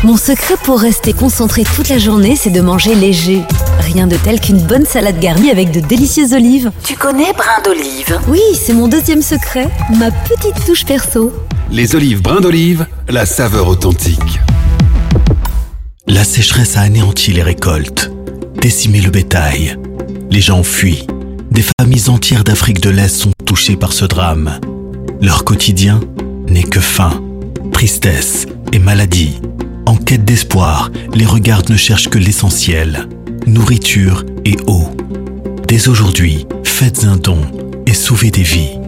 Mon 0.03 0.15
secret 0.15 0.53
pour 0.63 0.79
rester 0.79 1.13
concentré 1.13 1.63
toute 1.63 1.89
la 1.89 1.97
journée, 1.97 2.35
c'est 2.35 2.51
de 2.51 2.61
manger 2.61 2.93
léger. 2.93 3.41
Rien 3.79 4.07
de 4.07 4.15
tel 4.17 4.39
qu'une 4.39 4.61
bonne 4.61 4.85
salade 4.85 5.19
garnie 5.19 5.51
avec 5.51 5.71
de 5.71 5.79
délicieuses 5.79 6.33
olives. 6.33 6.71
Tu 6.83 6.95
connais 6.95 7.33
brin 7.33 7.61
d'olive? 7.63 8.19
Oui, 8.27 8.41
c'est 8.53 8.73
mon 8.73 8.87
deuxième 8.87 9.21
secret, 9.21 9.69
ma 9.97 10.11
petite 10.11 10.65
touche 10.65 10.85
perso. 10.85 11.31
Les 11.71 11.95
olives 11.95 12.21
brins 12.21 12.41
d'olive, 12.41 12.87
la 13.09 13.25
saveur 13.25 13.67
authentique. 13.67 14.39
La 16.07 16.23
sécheresse 16.23 16.77
a 16.77 16.81
anéanti 16.81 17.31
les 17.31 17.43
récoltes, 17.43 18.11
décimé 18.61 19.01
le 19.01 19.09
bétail. 19.09 19.77
Les 20.29 20.41
gens 20.41 20.63
fuient. 20.63 21.07
Des 21.51 21.63
familles 21.79 22.09
entières 22.09 22.43
d'Afrique 22.43 22.81
de 22.81 22.89
l'Est 22.89 23.15
sont 23.15 23.31
touchées 23.45 23.75
par 23.75 23.93
ce 23.93 24.05
drame. 24.05 24.59
Leur 25.21 25.43
quotidien 25.45 25.99
n'est 26.47 26.63
que 26.63 26.79
faim, 26.79 27.21
tristesse 27.71 28.45
et 28.71 28.79
maladie. 28.79 29.39
En 29.85 29.95
quête 29.95 30.25
d'espoir, 30.25 30.91
les 31.13 31.25
regards 31.25 31.63
ne 31.69 31.77
cherchent 31.77 32.09
que 32.09 32.17
l'essentiel, 32.17 33.07
nourriture 33.47 34.23
et 34.45 34.55
eau. 34.67 34.83
Dès 35.67 35.87
aujourd'hui, 35.87 36.45
faites 36.63 37.03
un 37.03 37.17
don 37.17 37.39
et 37.85 37.93
sauvez 37.93 38.31
des 38.31 38.43
vies. 38.43 38.79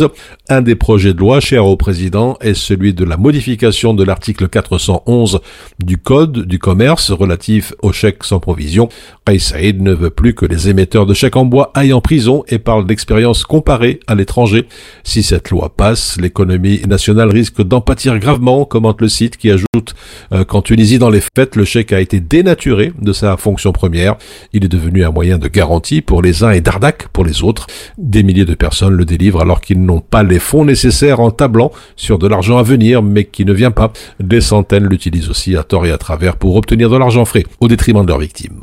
Un 0.50 0.62
des 0.64 0.74
projets 0.74 1.14
de 1.14 1.20
loi 1.20 1.40
chers 1.40 1.68
au 1.68 1.78
président 1.78 2.38
est 2.42 2.56
celui 2.56 2.96
de 2.96 3.06
la 3.06 3.16
modification 3.16 3.94
de 3.94 4.04
l'article 4.04 4.48
411 4.48 5.42
du 5.84 6.00
Code 6.00 6.48
du 6.48 6.58
commerce 6.58 7.12
relatif 7.12 7.76
aux 7.84 7.92
chèques 7.92 8.24
sans 8.24 8.40
provision. 8.40 8.90
Krais 9.26 9.38
Saïd 9.38 9.80
ne 9.84 9.94
veut 9.94 10.10
plus 10.10 10.34
que 10.34 10.48
les 10.48 10.70
émetteurs 10.70 11.06
de 11.06 11.14
chèques 11.14 11.36
en 11.36 11.46
bois 11.46 11.72
aillent 11.76 11.94
en 11.94 12.02
prison 12.02 12.44
et 12.48 12.58
parle 12.58 12.88
d'expériences 12.88 13.44
comparées 13.44 14.00
à 14.08 14.16
l'étranger. 14.16 14.68
Si 15.04 15.22
cette 15.22 15.52
loi 15.52 15.72
passe, 15.76 16.18
l'économie 16.20 16.82
nationale 16.88 17.30
risque 17.30 17.62
d'en 17.62 17.82
pâtir 17.82 18.18
gravement, 18.18 18.66
commente 18.66 19.02
le 19.02 19.08
site 19.08 19.38
qui 19.38 19.52
ajoute 19.52 19.94
euh, 20.32 20.46
qu'en 20.46 20.64
Tunisie, 20.64 20.98
dans 20.98 21.12
les 21.12 21.22
faits, 21.22 21.56
le 21.56 21.66
chèque 21.66 21.94
a 21.94 22.00
été 22.00 22.20
dénaturé 22.20 22.63
de 22.66 23.14
sa 23.14 23.36
fonction 23.38 23.72
première. 23.72 24.16
Il 24.54 24.64
est 24.64 24.70
devenu 24.70 25.04
un 25.04 25.12
moyen 25.12 25.38
de 25.38 25.48
garantie 25.48 26.02
pour 26.02 26.22
les 26.22 26.44
uns 26.44 26.52
et 26.52 26.62
d'arnaque 26.62 27.08
pour 27.10 27.26
les 27.26 27.44
autres. 27.44 27.68
Des 27.98 28.24
milliers 28.24 28.46
de 28.46 28.56
personnes 28.56 28.94
le 28.94 29.06
délivrent 29.06 29.42
alors 29.42 29.60
qu'ils 29.60 29.82
n'ont 29.82 30.00
pas 30.00 30.24
les 30.24 30.40
fonds 30.40 30.64
nécessaires 30.66 31.20
en 31.20 31.32
tablant 31.32 31.72
sur 31.96 32.20
de 32.20 32.28
l'argent 32.28 32.58
à 32.58 32.64
venir 32.64 33.02
mais 33.02 33.26
qui 33.26 33.46
ne 33.46 33.54
vient 33.54 33.72
pas. 33.72 33.92
Des 34.20 34.42
centaines 34.42 34.86
l'utilisent 34.86 35.30
aussi 35.30 35.58
à 35.58 35.64
tort 35.64 35.86
et 35.86 35.92
à 35.92 35.98
travers 35.98 36.38
pour 36.38 36.56
obtenir 36.56 36.90
de 36.90 36.98
l'argent 36.98 37.26
frais 37.26 37.46
au 37.60 37.68
détriment 37.68 38.04
de 38.04 38.08
leurs 38.08 38.20
victimes. 38.20 38.62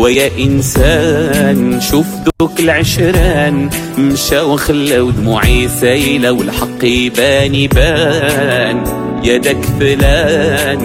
ويا 0.00 0.30
إنسان 0.38 1.80
شوف 1.80 2.06
دوك 2.40 2.60
العشران 2.60 3.70
مشى 3.98 4.40
وخلى 4.40 5.00
ودموعي 5.00 5.68
سايلة 5.80 6.32
والحق 6.32 6.84
يبان 6.84 7.54
يبان. 7.54 8.84
يدك 9.24 9.64
فلان 9.80 10.78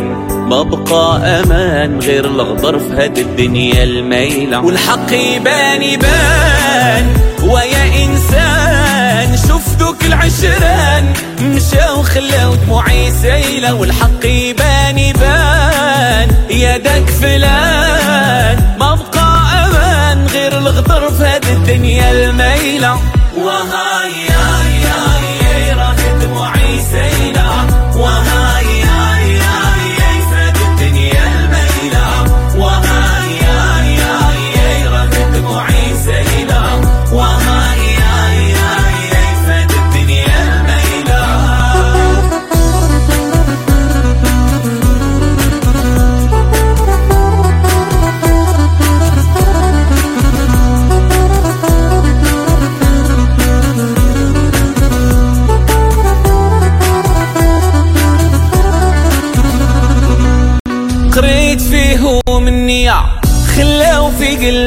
ما 0.49 0.63
بقى 0.63 1.41
أمان 1.43 1.99
غير 1.99 2.25
الغدر 2.25 2.79
في 2.79 2.93
هاد 2.93 3.17
الدنيا 3.17 3.83
الميلة 3.83 4.61
والحق 4.65 5.13
يبان 5.13 5.81
يبان 5.81 7.07
ويا 7.43 8.05
إنسان 8.05 9.37
شوف 9.47 9.75
دوك 9.79 10.05
العشران 10.05 11.13
مشى 11.41 11.89
وخلى 11.99 12.45
ودموعي 12.45 13.11
سايلة 13.21 13.73
والحق 13.73 14.25
يبان 14.25 14.97
يبان. 14.97 15.35
فلان 16.49 16.55
ما 16.55 16.77
بقى 16.77 17.13
أمان 17.19 18.04
ظروف 20.87 21.21
هذه 21.21 21.53
الدنيا 21.53 22.11
الميلة. 22.11 22.99
وها 23.37 23.84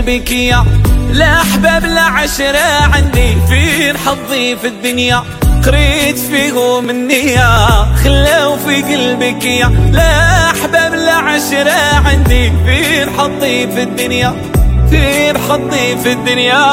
قلبك 0.09 0.31
يا 0.31 0.65
لا 1.13 1.43
أحباب 1.43 1.85
لا 1.85 2.01
عشرة 2.01 2.95
عندي 2.95 3.37
فين 3.49 3.97
حظي 3.99 4.57
في 4.57 4.67
الدنيا. 4.67 5.25
قريت 5.67 6.19
فيهم 6.19 6.91
النية 6.91 7.69
خلاو 7.95 8.57
في 8.57 8.83
قلبك 8.83 9.45
يا 9.45 9.69
لا 9.93 10.51
أحباب 10.51 10.95
لا 10.95 11.15
عشرة 11.15 12.09
عندي 12.09 12.53
فين 12.67 13.11
حظي 13.19 13.67
في 13.67 13.83
الدنيا. 13.83 14.35
فين 14.91 15.39
حظي 15.39 15.97
في 16.03 16.13
الدنيا. 16.13 16.65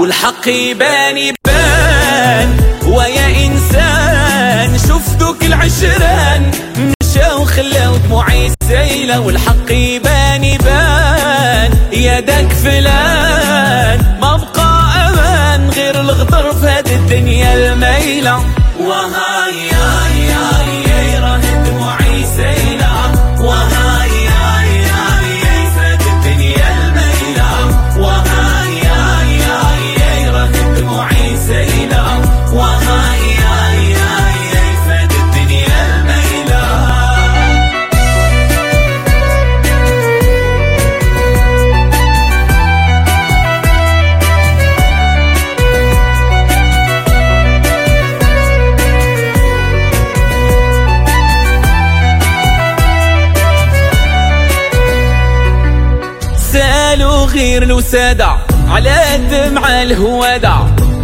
والحق 0.00 0.48
يبان 0.48 1.18
يبان. 1.18 2.56
ويا 2.86 3.46
إنسان 3.46 4.78
شوف 4.88 5.14
دوك 5.14 5.44
العشران. 5.44 6.50
مشى 6.76 7.34
وخلى 7.34 7.92
دموعي 8.04 8.52
سايلة 8.68 9.20
والحق 9.20 9.70
يبان. 9.70 10.21
يدك 12.72 12.88
فلان 12.88 14.18
ما 14.20 14.36
بقى 14.36 15.08
أمان 15.08 15.70
غير 15.70 16.00
الغدر 16.00 16.52
في 16.52 16.66
هاد 16.66 16.88
الدنيا 16.88 17.54
الميلة. 17.54 18.61
الوسادة 57.72 58.36
على 58.68 59.14
الدمعة 59.14 59.82
الهوادة 59.82 60.54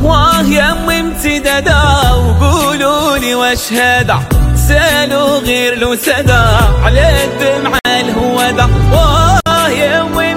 واه 0.02 0.42
يا 0.42 0.72
امي 0.72 1.00
امتدادا 1.00 1.82
وقولوا 2.12 3.18
لي 3.18 3.34
واش 3.34 3.72
هذا 3.72 4.22
سألوا 4.68 5.38
غير 5.38 5.72
الوسادة 5.72 6.40
على 6.84 7.24
الدمعة 7.24 7.80
الهوادة 7.86 8.68
واه 8.92 9.68
يا 9.68 10.00
امي 10.00 10.32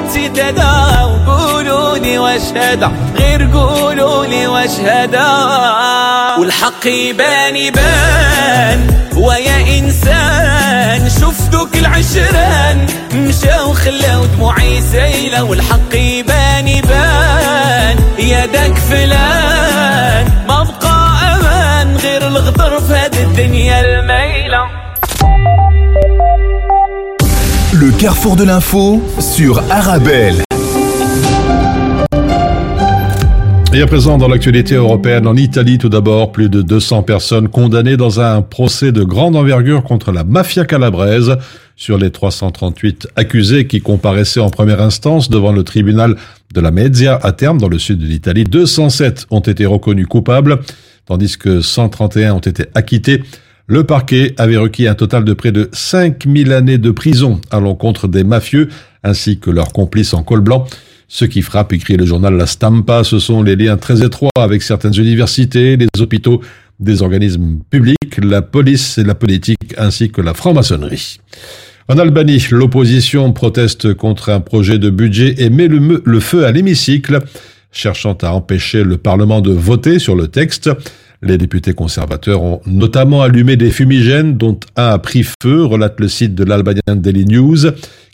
امتدادا 2.17 2.21
وقولوا 2.21 2.25
لي 2.25 2.27
واش 2.27 2.49
هذا 2.49 2.91
غير 3.19 3.49
قولوا 3.53 4.25
لي 4.25 4.47
واش 4.47 4.79
هذا 4.79 5.25
والحق 6.39 6.87
يبان 6.87 7.55
يبان. 7.55 8.87
ويا 9.15 9.79
إنسان 9.79 11.09
شوف 11.19 11.49
دوك 11.49 11.75
العشران. 11.75 12.85
مشاو 13.13 13.73
خلاو 13.73 14.25
دموعي 14.25 14.81
سايلة. 14.91 15.43
والحق 15.43 15.95
يبان 15.95 16.67
يبان. 16.67 17.97
يا 18.19 18.45
داك 18.45 18.77
فلان. 18.77 20.25
ما 20.47 20.63
بقى 20.63 21.35
أمان 21.35 21.97
غير 21.97 22.27
الغدر 22.27 22.81
في 22.81 22.93
هاد 22.93 23.15
الدنيا 23.15 23.81
الميله 23.81 24.81
Le 27.73 27.89
carrefour 28.01 28.35
de 28.35 28.43
l'info 28.43 29.01
sur 29.19 29.63
Arabelle. 29.71 30.50
Et 33.73 33.81
à 33.81 33.87
présent, 33.87 34.17
dans 34.17 34.27
l'actualité 34.27 34.75
européenne, 34.75 35.25
en 35.27 35.37
Italie 35.37 35.77
tout 35.77 35.87
d'abord, 35.87 36.33
plus 36.33 36.49
de 36.49 36.61
200 36.61 37.03
personnes 37.03 37.47
condamnées 37.47 37.95
dans 37.95 38.19
un 38.19 38.41
procès 38.41 38.91
de 38.91 39.01
grande 39.01 39.37
envergure 39.37 39.83
contre 39.83 40.11
la 40.11 40.25
mafia 40.25 40.65
calabraise. 40.65 41.37
Sur 41.77 41.97
les 41.97 42.11
338 42.11 43.07
accusés 43.15 43.67
qui 43.67 43.79
comparaissaient 43.79 44.41
en 44.41 44.49
première 44.49 44.81
instance 44.81 45.29
devant 45.29 45.53
le 45.53 45.63
tribunal 45.63 46.17
de 46.53 46.59
la 46.59 46.69
Mezzia 46.69 47.17
à 47.23 47.31
terme 47.31 47.59
dans 47.59 47.69
le 47.69 47.79
sud 47.79 47.99
de 47.99 48.05
l'Italie, 48.05 48.43
207 48.43 49.27
ont 49.31 49.39
été 49.39 49.65
reconnus 49.65 50.05
coupables, 50.05 50.59
tandis 51.05 51.37
que 51.37 51.61
131 51.61 52.33
ont 52.33 52.39
été 52.39 52.65
acquittés. 52.75 53.23
Le 53.67 53.85
parquet 53.85 54.35
avait 54.37 54.57
requis 54.57 54.87
un 54.89 54.95
total 54.95 55.23
de 55.23 55.31
près 55.31 55.53
de 55.53 55.69
5000 55.71 56.51
années 56.51 56.77
de 56.77 56.91
prison 56.91 57.39
à 57.51 57.61
l'encontre 57.61 58.09
des 58.09 58.25
mafieux 58.25 58.67
ainsi 59.01 59.39
que 59.39 59.49
leurs 59.49 59.71
complices 59.71 60.13
en 60.13 60.23
col 60.23 60.41
blanc. 60.41 60.67
Ce 61.13 61.25
qui 61.25 61.41
frappe, 61.41 61.73
écrit 61.73 61.97
le 61.97 62.05
journal 62.05 62.37
La 62.37 62.45
Stampa, 62.45 63.03
ce 63.03 63.19
sont 63.19 63.43
les 63.43 63.57
liens 63.57 63.75
très 63.75 64.01
étroits 64.01 64.29
avec 64.39 64.63
certaines 64.63 64.97
universités, 64.97 65.75
les 65.75 65.87
hôpitaux, 65.99 66.39
des 66.79 67.01
organismes 67.01 67.59
publics, 67.69 68.17
la 68.23 68.41
police 68.41 68.97
et 68.97 69.03
la 69.03 69.13
politique, 69.13 69.75
ainsi 69.77 70.09
que 70.09 70.21
la 70.21 70.33
franc-maçonnerie. 70.33 71.19
En 71.89 71.97
Albanie, 71.97 72.47
l'opposition 72.51 73.33
proteste 73.33 73.93
contre 73.93 74.29
un 74.29 74.39
projet 74.39 74.79
de 74.79 74.89
budget 74.89 75.35
et 75.39 75.49
met 75.49 75.67
le, 75.67 76.01
le 76.05 76.19
feu 76.21 76.45
à 76.45 76.53
l'hémicycle, 76.53 77.19
cherchant 77.73 78.17
à 78.21 78.31
empêcher 78.31 78.85
le 78.85 78.95
Parlement 78.95 79.41
de 79.41 79.51
voter 79.51 79.99
sur 79.99 80.15
le 80.15 80.29
texte. 80.29 80.69
Les 81.21 81.37
députés 81.37 81.73
conservateurs 81.73 82.41
ont 82.41 82.61
notamment 82.65 83.21
allumé 83.21 83.57
des 83.57 83.69
fumigènes 83.69 84.37
dont 84.37 84.57
un 84.77 84.87
a 84.87 84.97
pris 84.97 85.23
feu, 85.43 85.65
relate 85.65 85.99
le 85.99 86.07
site 86.07 86.35
de 86.35 86.45
l'Albanien 86.45 86.95
Daily 86.95 87.25
News, 87.25 87.67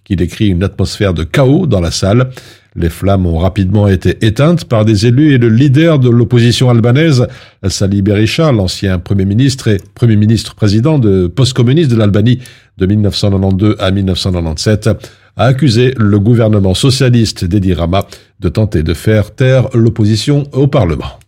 qui 0.07 0.15
décrit 0.15 0.47
une 0.47 0.63
atmosphère 0.63 1.13
de 1.13 1.25
chaos 1.25 1.67
dans 1.67 1.81
la 1.81 1.91
salle. 1.91 2.29
Les 2.75 2.89
flammes 2.89 3.25
ont 3.25 3.39
rapidement 3.39 3.89
été 3.89 4.25
éteintes 4.25 4.65
par 4.65 4.85
des 4.85 5.05
élus 5.05 5.33
et 5.33 5.37
le 5.37 5.49
leader 5.49 5.99
de 5.99 6.09
l'opposition 6.09 6.69
albanaise, 6.69 7.27
Sali 7.67 8.01
Berisha, 8.01 8.51
l'ancien 8.53 8.99
premier 8.99 9.25
ministre 9.25 9.67
et 9.67 9.81
premier 9.95 10.15
ministre 10.15 10.55
président 10.55 10.97
de 10.97 11.27
post-communiste 11.27 11.91
de 11.91 11.97
l'Albanie 11.97 12.39
de 12.77 12.85
1992 12.85 13.75
à 13.79 13.91
1997, 13.91 14.89
a 15.35 15.43
accusé 15.43 15.93
le 15.97 16.19
gouvernement 16.19 16.73
socialiste 16.73 17.43
d'Edi 17.43 17.73
Rama 17.73 18.07
de 18.39 18.47
tenter 18.47 18.83
de 18.83 18.93
faire 18.93 19.35
taire 19.35 19.67
l'opposition 19.73 20.43
au 20.53 20.67
Parlement. 20.67 21.19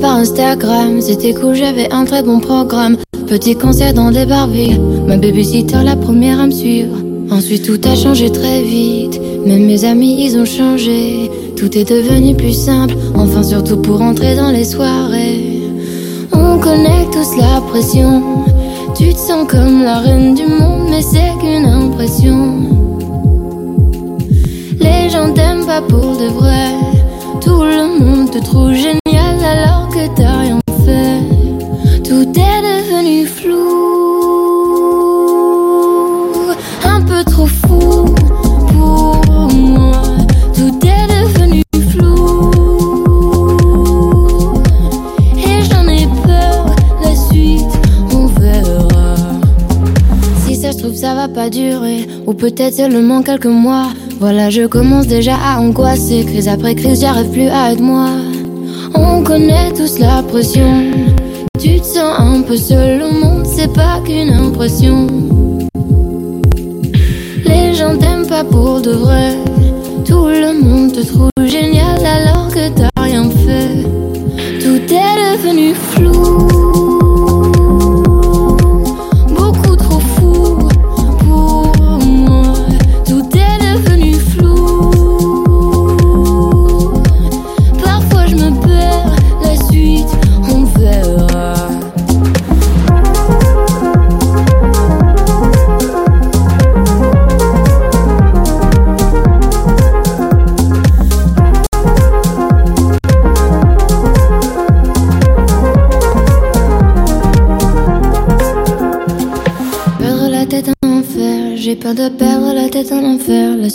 Par 0.00 0.16
Instagram, 0.16 1.00
c'était 1.00 1.34
cool, 1.34 1.54
j'avais 1.54 1.92
un 1.92 2.04
très 2.04 2.22
bon 2.22 2.40
programme. 2.40 2.96
Petit 3.26 3.56
concert 3.56 3.94
dans 3.94 4.10
des 4.10 4.26
barvilles, 4.26 4.80
ma 5.06 5.16
babysitter 5.16 5.82
la 5.84 5.96
première 5.96 6.40
à 6.40 6.46
me 6.46 6.50
suivre. 6.50 6.96
Ensuite 7.30 7.64
tout 7.64 7.80
a 7.88 7.94
changé 7.94 8.30
très 8.30 8.62
vite, 8.62 9.20
même 9.44 9.66
mes 9.66 9.84
amis 9.84 10.24
ils 10.24 10.38
ont 10.38 10.44
changé. 10.44 11.30
Tout 11.56 11.76
est 11.76 11.88
devenu 11.88 12.34
plus 12.34 12.52
simple, 12.52 12.94
enfin 13.14 13.42
surtout 13.42 13.78
pour 13.78 14.00
entrer 14.00 14.36
dans 14.36 14.50
les 14.50 14.64
soirées. 14.64 15.60
On 16.32 16.58
connaît 16.58 17.06
tous 17.12 17.36
la 17.36 17.60
pression, 17.60 18.22
tu 18.96 19.12
te 19.12 19.18
sens 19.18 19.46
comme 19.48 19.82
la 19.82 19.98
reine 19.98 20.34
du 20.34 20.46
monde, 20.46 20.88
mais 20.90 21.02
c'est 21.02 21.32
qu'une 21.40 21.66
impression. 21.66 22.54
Les 24.80 25.10
gens 25.10 25.32
t'aiment 25.32 25.66
pas 25.66 25.82
pour 25.82 26.16
de 26.16 26.28
vrai. 26.38 26.68
Tout 27.40 27.62
le 27.62 28.04
monde 28.04 28.30
te 28.30 28.38
trouve 28.38 28.74
génial 28.74 29.07
Ou 52.28 52.34
peut-être 52.34 52.74
seulement 52.74 53.22
quelques 53.22 53.46
mois. 53.46 53.86
Voilà, 54.20 54.50
je 54.50 54.66
commence 54.66 55.06
déjà 55.06 55.34
à 55.34 55.60
angoisser. 55.60 56.26
Crise 56.26 56.46
après 56.46 56.74
crise, 56.74 57.00
j'arrive 57.00 57.30
plus 57.30 57.48
à 57.48 57.72
être 57.72 57.80
moi. 57.80 58.10
On 58.94 59.22
connaît 59.22 59.72
tous 59.74 59.98
la 59.98 60.22
pression. 60.22 60.90
Tu 61.58 61.80
te 61.80 61.86
sens 61.86 62.18
un 62.18 62.42
peu 62.42 62.58
seul 62.58 63.02
au 63.02 63.12
monde, 63.12 63.46
c'est 63.46 63.72
pas 63.72 64.02
qu'une 64.04 64.28
impression. 64.28 65.06
Les 67.46 67.72
gens 67.72 67.96
t'aiment 67.96 68.26
pas 68.26 68.44
pour 68.44 68.82
de 68.82 68.90
vrai. 68.90 69.34
Tout 70.04 70.26
le 70.26 70.52
monde 70.62 70.92
te 70.92 71.00
trouve 71.00 71.27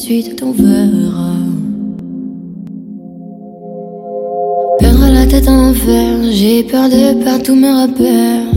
enfer, 0.04 0.22
la 0.22 0.24
suite 0.24 0.44
on 0.44 0.52
verra. 0.52 1.34
Perdre 4.80 5.14
la 5.14 5.26
tête 5.26 5.48
en 5.48 5.70
enfer, 5.70 6.18
j'ai 6.32 6.64
peur 6.64 6.90
de 6.90 7.24
perdre 7.24 7.44
tous 7.44 7.56
mes 7.56 7.72
repères. 7.72 8.53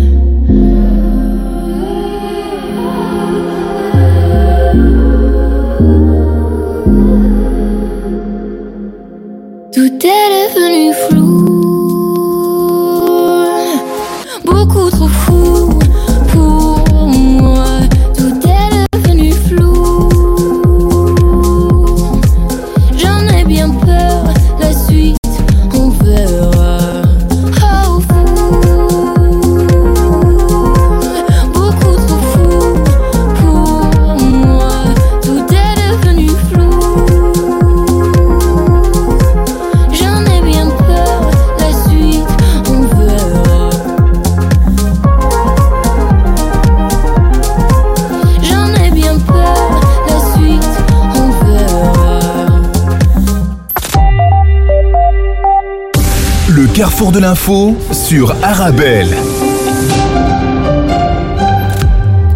De 57.16 57.20
l'info 57.22 57.74
sur 57.92 58.32
Arabelle. 58.42 59.08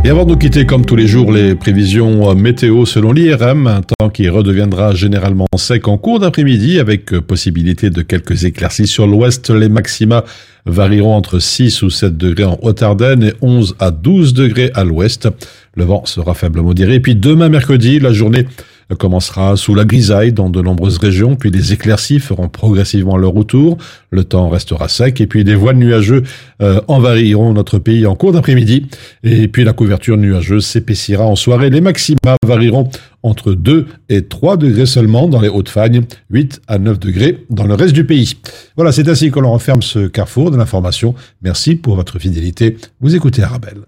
Et 0.05 0.09
avant 0.09 0.25
de 0.25 0.31
nous 0.31 0.39
quitter, 0.39 0.65
comme 0.65 0.87
tous 0.87 0.97
les 0.97 1.07
jours, 1.07 1.33
les 1.33 1.55
prévisions 1.55 2.31
euh, 2.31 2.35
météo 2.35 2.87
selon 2.87 3.13
l'IRM, 3.13 3.67
un 3.67 3.83
temps 3.83 4.09
qui 4.09 4.27
redeviendra 4.31 4.95
généralement 4.95 5.45
sec 5.55 5.87
en 5.87 5.99
cours 5.99 6.21
d'après-midi 6.21 6.79
avec 6.79 7.13
euh, 7.13 7.21
possibilité 7.21 7.91
de 7.91 8.01
quelques 8.01 8.45
éclaircies 8.45 8.87
sur 8.87 9.07
l'ouest. 9.07 9.51
Les 9.51 9.69
maxima 9.69 10.25
varieront 10.65 11.15
entre 11.15 11.41
6 11.41 11.83
ou 11.83 11.91
7 11.91 12.17
degrés 12.17 12.45
en 12.45 12.59
Haute-Ardenne 12.63 13.23
et 13.23 13.35
11 13.43 13.77
à 13.81 13.91
12 13.91 14.33
degrés 14.33 14.71
à 14.75 14.85
l'ouest. 14.85 15.29
Le 15.75 15.85
vent 15.85 16.07
sera 16.07 16.33
faible 16.33 16.63
modéré. 16.63 16.95
Et 16.95 17.01
puis 17.01 17.15
demain 17.15 17.51
mercredi, 17.51 18.01
la 18.01 18.15
journée 18.15 18.47
commencera 18.95 19.57
sous 19.57 19.75
la 19.75 19.85
grisaille 19.85 20.33
dans 20.33 20.51
de 20.51 20.61
nombreuses 20.61 20.99
régions, 20.99 21.37
puis 21.37 21.51
les 21.51 21.73
éclaircies 21.73 22.19
feront 22.19 22.49
progressivement 22.49 23.17
leur 23.17 23.33
retour, 23.33 23.79
le 24.11 24.25
temps 24.25 24.49
restera 24.49 24.89
sec, 24.89 25.21
et 25.21 25.27
puis 25.27 25.45
des 25.45 25.55
voiles 25.55 25.77
nuageux 25.77 26.23
euh, 26.63 26.81
envahiront 26.89 27.53
notre 27.53 27.79
pays 27.79 28.07
en 28.07 28.15
cours 28.15 28.33
d'après-midi, 28.33 28.87
et 29.23 29.49
puis 29.49 29.65
la 29.65 29.73
couverture 29.73 30.17
nuageuse 30.17 30.67
s'épaissira 30.67 31.25
en 31.25 31.37
soirée. 31.37 31.71
Les 31.71 31.81
maxima 31.81 32.37
varieront 32.45 32.89
entre 33.23 33.53
2 33.53 33.87
et 34.09 34.23
3 34.23 34.57
degrés 34.57 34.87
seulement 34.87 35.29
dans 35.29 35.41
les 35.41 35.49
Hautes-Fagnes, 35.49 36.03
8 36.31 36.63
à 36.69 36.79
9 36.79 36.99
degrés 36.99 37.45
dans 37.51 37.67
le 37.67 37.75
reste 37.75 37.93
du 37.93 38.05
pays. 38.05 38.35
Voilà, 38.77 38.93
c'est 38.93 39.09
ainsi 39.09 39.31
que 39.31 39.39
l'on 39.41 39.53
referme 39.53 39.83
ce 39.83 40.07
carrefour 40.07 40.51
de 40.51 40.57
l'information. 40.57 41.15
Merci 41.43 41.75
pour 41.75 41.97
votre 41.97 42.19
fidélité. 42.19 42.77
Vous 43.01 43.15
écoutez 43.15 43.43
Arabelle. 43.43 43.81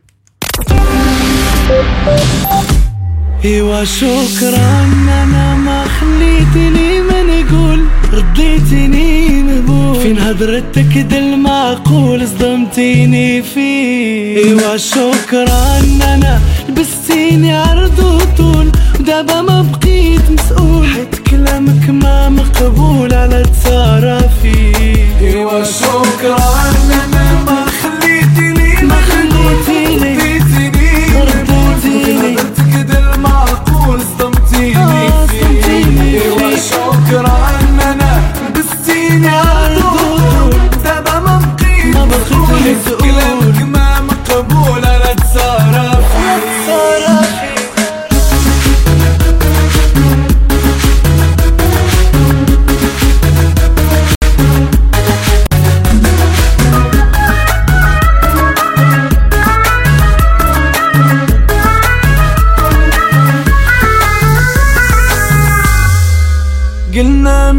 إيوا 3.44 3.84
شكرا 3.84 4.86
أنا 5.22 5.54
ما 5.54 5.84
خليتني 5.84 7.00
ما 7.00 7.22
نقول. 7.22 7.84
رديتني 8.12 9.28
مهبول 9.42 10.00
فين 10.02 10.18
هضرتك 10.18 10.98
دا 10.98 11.18
المعقول 11.18 12.28
صدمتيني 12.28 13.42
فيه. 13.42 14.36
إيوا 14.36 14.76
شكرا 14.76 15.78
أنا 16.14 16.40
لبستيني 16.68 17.56
عرض 17.56 17.98
وطول. 17.98 18.72
ودابا 19.00 19.42
ما 19.42 19.62
بقيت 19.62 20.30
مسؤول. 20.30 20.86
حيت 20.86 21.14
كلامك 21.30 21.90
ما 21.90 22.28
مقبول 22.28 23.14
على 23.14 23.42
تصرفي 23.42 24.72
إيوا 25.20 25.64
شكرا 25.64 26.36
أنا 26.92 27.31
فيني 34.74 35.62
فيني 35.62 36.18
وشكرا 36.30 37.38
أنا 37.90 38.20
بالسنين 38.54 39.24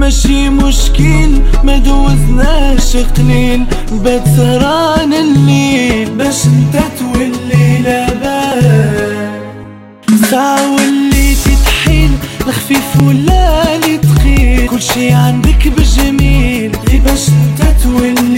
ماشي 0.04 0.49
مشكل 0.49 1.30
ما 1.64 1.78
دوزناش 1.78 2.97
قليل. 2.97 3.66
بات 3.91 4.28
سهران 4.28 5.14
الليل 5.14 6.10
باش 6.10 6.45
انت 6.45 6.76
تولي 6.99 7.78
لاباس. 7.84 8.64
ساعة 10.32 10.76
وليتي 10.76 11.56
تحيل 11.66 12.12
الخفيف 12.47 13.01
ولا 13.04 13.78
لي 13.78 13.97
تقيل. 13.97 14.68
كل 14.68 14.82
شي 14.82 15.12
عندك 15.12 15.68
بالجميل 15.68 16.72
غير 16.89 17.01
باش 17.01 17.30
انت 17.30 17.62
تولي 17.84 18.33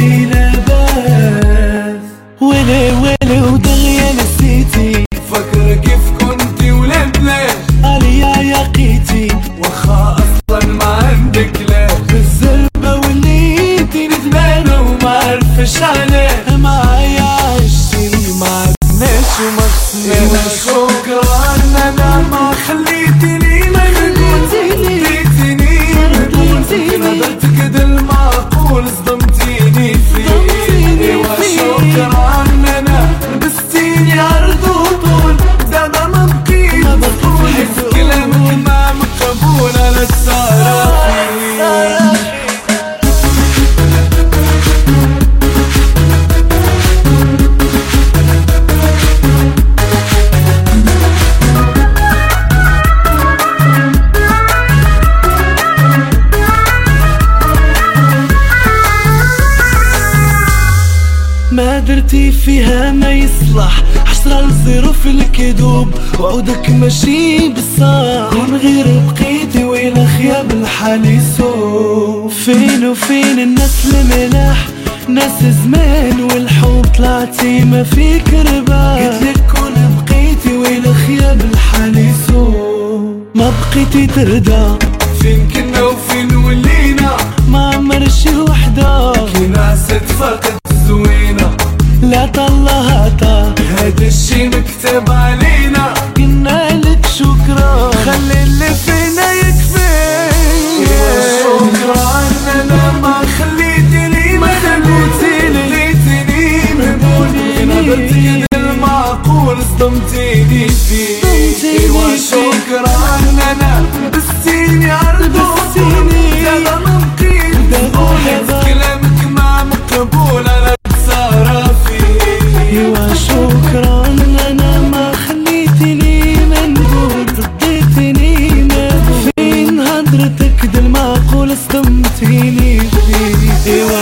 hatırda 84.16 84.85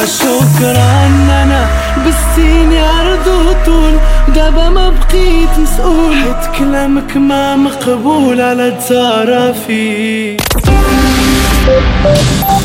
شكرا 0.06 1.06
أنا 1.44 1.68
لبستيني 1.98 2.80
عرض 2.80 3.28
وطول 3.28 3.98
دابا 4.36 4.70
ما 4.70 4.90
بقيت 4.90 5.50
مسؤول 5.60 6.16
حيت 6.16 6.60
كلامك 6.60 7.18
ما 7.18 7.56
مقبول 7.56 8.42
على 8.42 8.72
تصرفي 8.72 10.38
شو 10.38 11.23
Thank 11.66 12.58
you. 12.58 12.63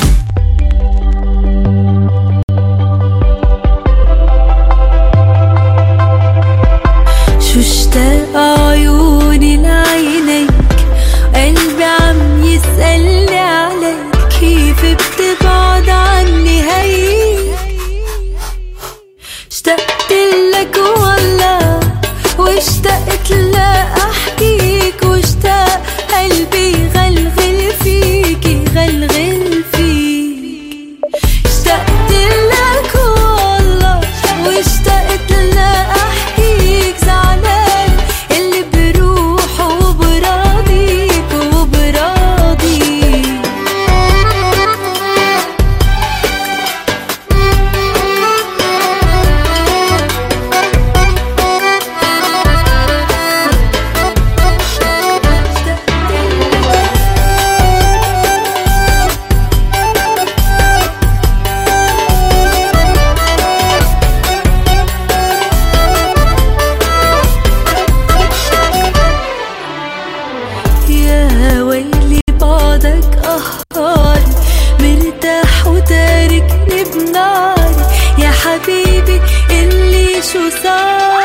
شو 80.32 80.50
صار 80.62 81.18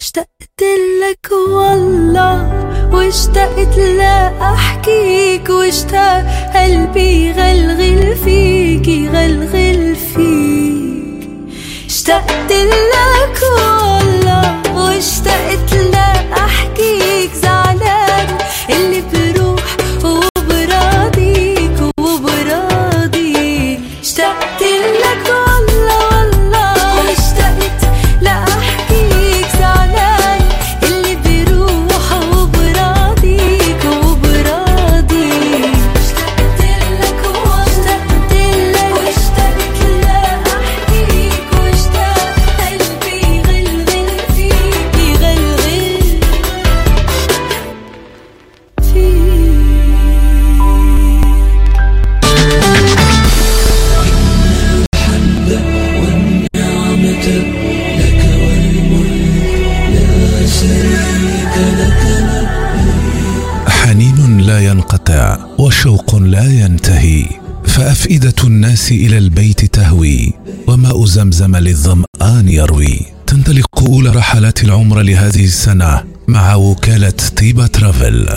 اشتقت 0.00 0.62
لك 1.02 1.32
والله 1.32 2.36
واشتقت 2.92 3.78
لا 3.78 4.32
أحكيك 4.54 5.48
واشتاق 5.50 6.24
قلبي 6.54 7.32
غلغل 7.32 8.16
فيك 8.24 8.88
غلغل 9.14 9.96
فيك. 9.96 11.28
اشتقت 11.86 12.52
لك 12.52 13.38
والله 13.42 14.62
واشتقت 14.74 15.72
لك 15.72 16.09
فافئده 68.10 68.44
الناس 68.44 68.92
إلى 68.92 69.18
البيت 69.18 69.64
تهوي 69.64 70.32
وماء 70.66 71.04
زمزم 71.04 71.56
للظمآن 71.56 72.48
يروي. 72.48 73.00
تنطلق 73.26 73.88
أولى 73.88 74.10
رحلات 74.10 74.64
العمر 74.64 75.00
لهذه 75.02 75.44
السنة 75.44 76.04
مع 76.28 76.54
وكالة 76.54 77.14
طيبة 77.36 77.66
ترافل. 77.66 78.28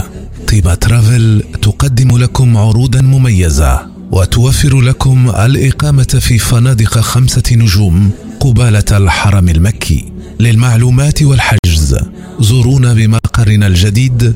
طيبة 0.47 0.75
ترافل 0.75 1.43
تقدم 1.61 2.17
لكم 2.17 2.57
عروضا 2.57 3.01
مميزة 3.01 3.87
وتوفر 4.11 4.81
لكم 4.81 5.29
الإقامة 5.29 6.19
في 6.19 6.37
فنادق 6.37 6.99
خمسة 6.99 7.43
نجوم 7.51 8.11
قبالة 8.39 8.97
الحرم 8.97 9.49
المكي. 9.49 10.05
للمعلومات 10.39 11.23
والحجز 11.23 11.97
زورونا 12.39 12.93
بمقرنا 12.93 13.67
الجديد 13.67 14.35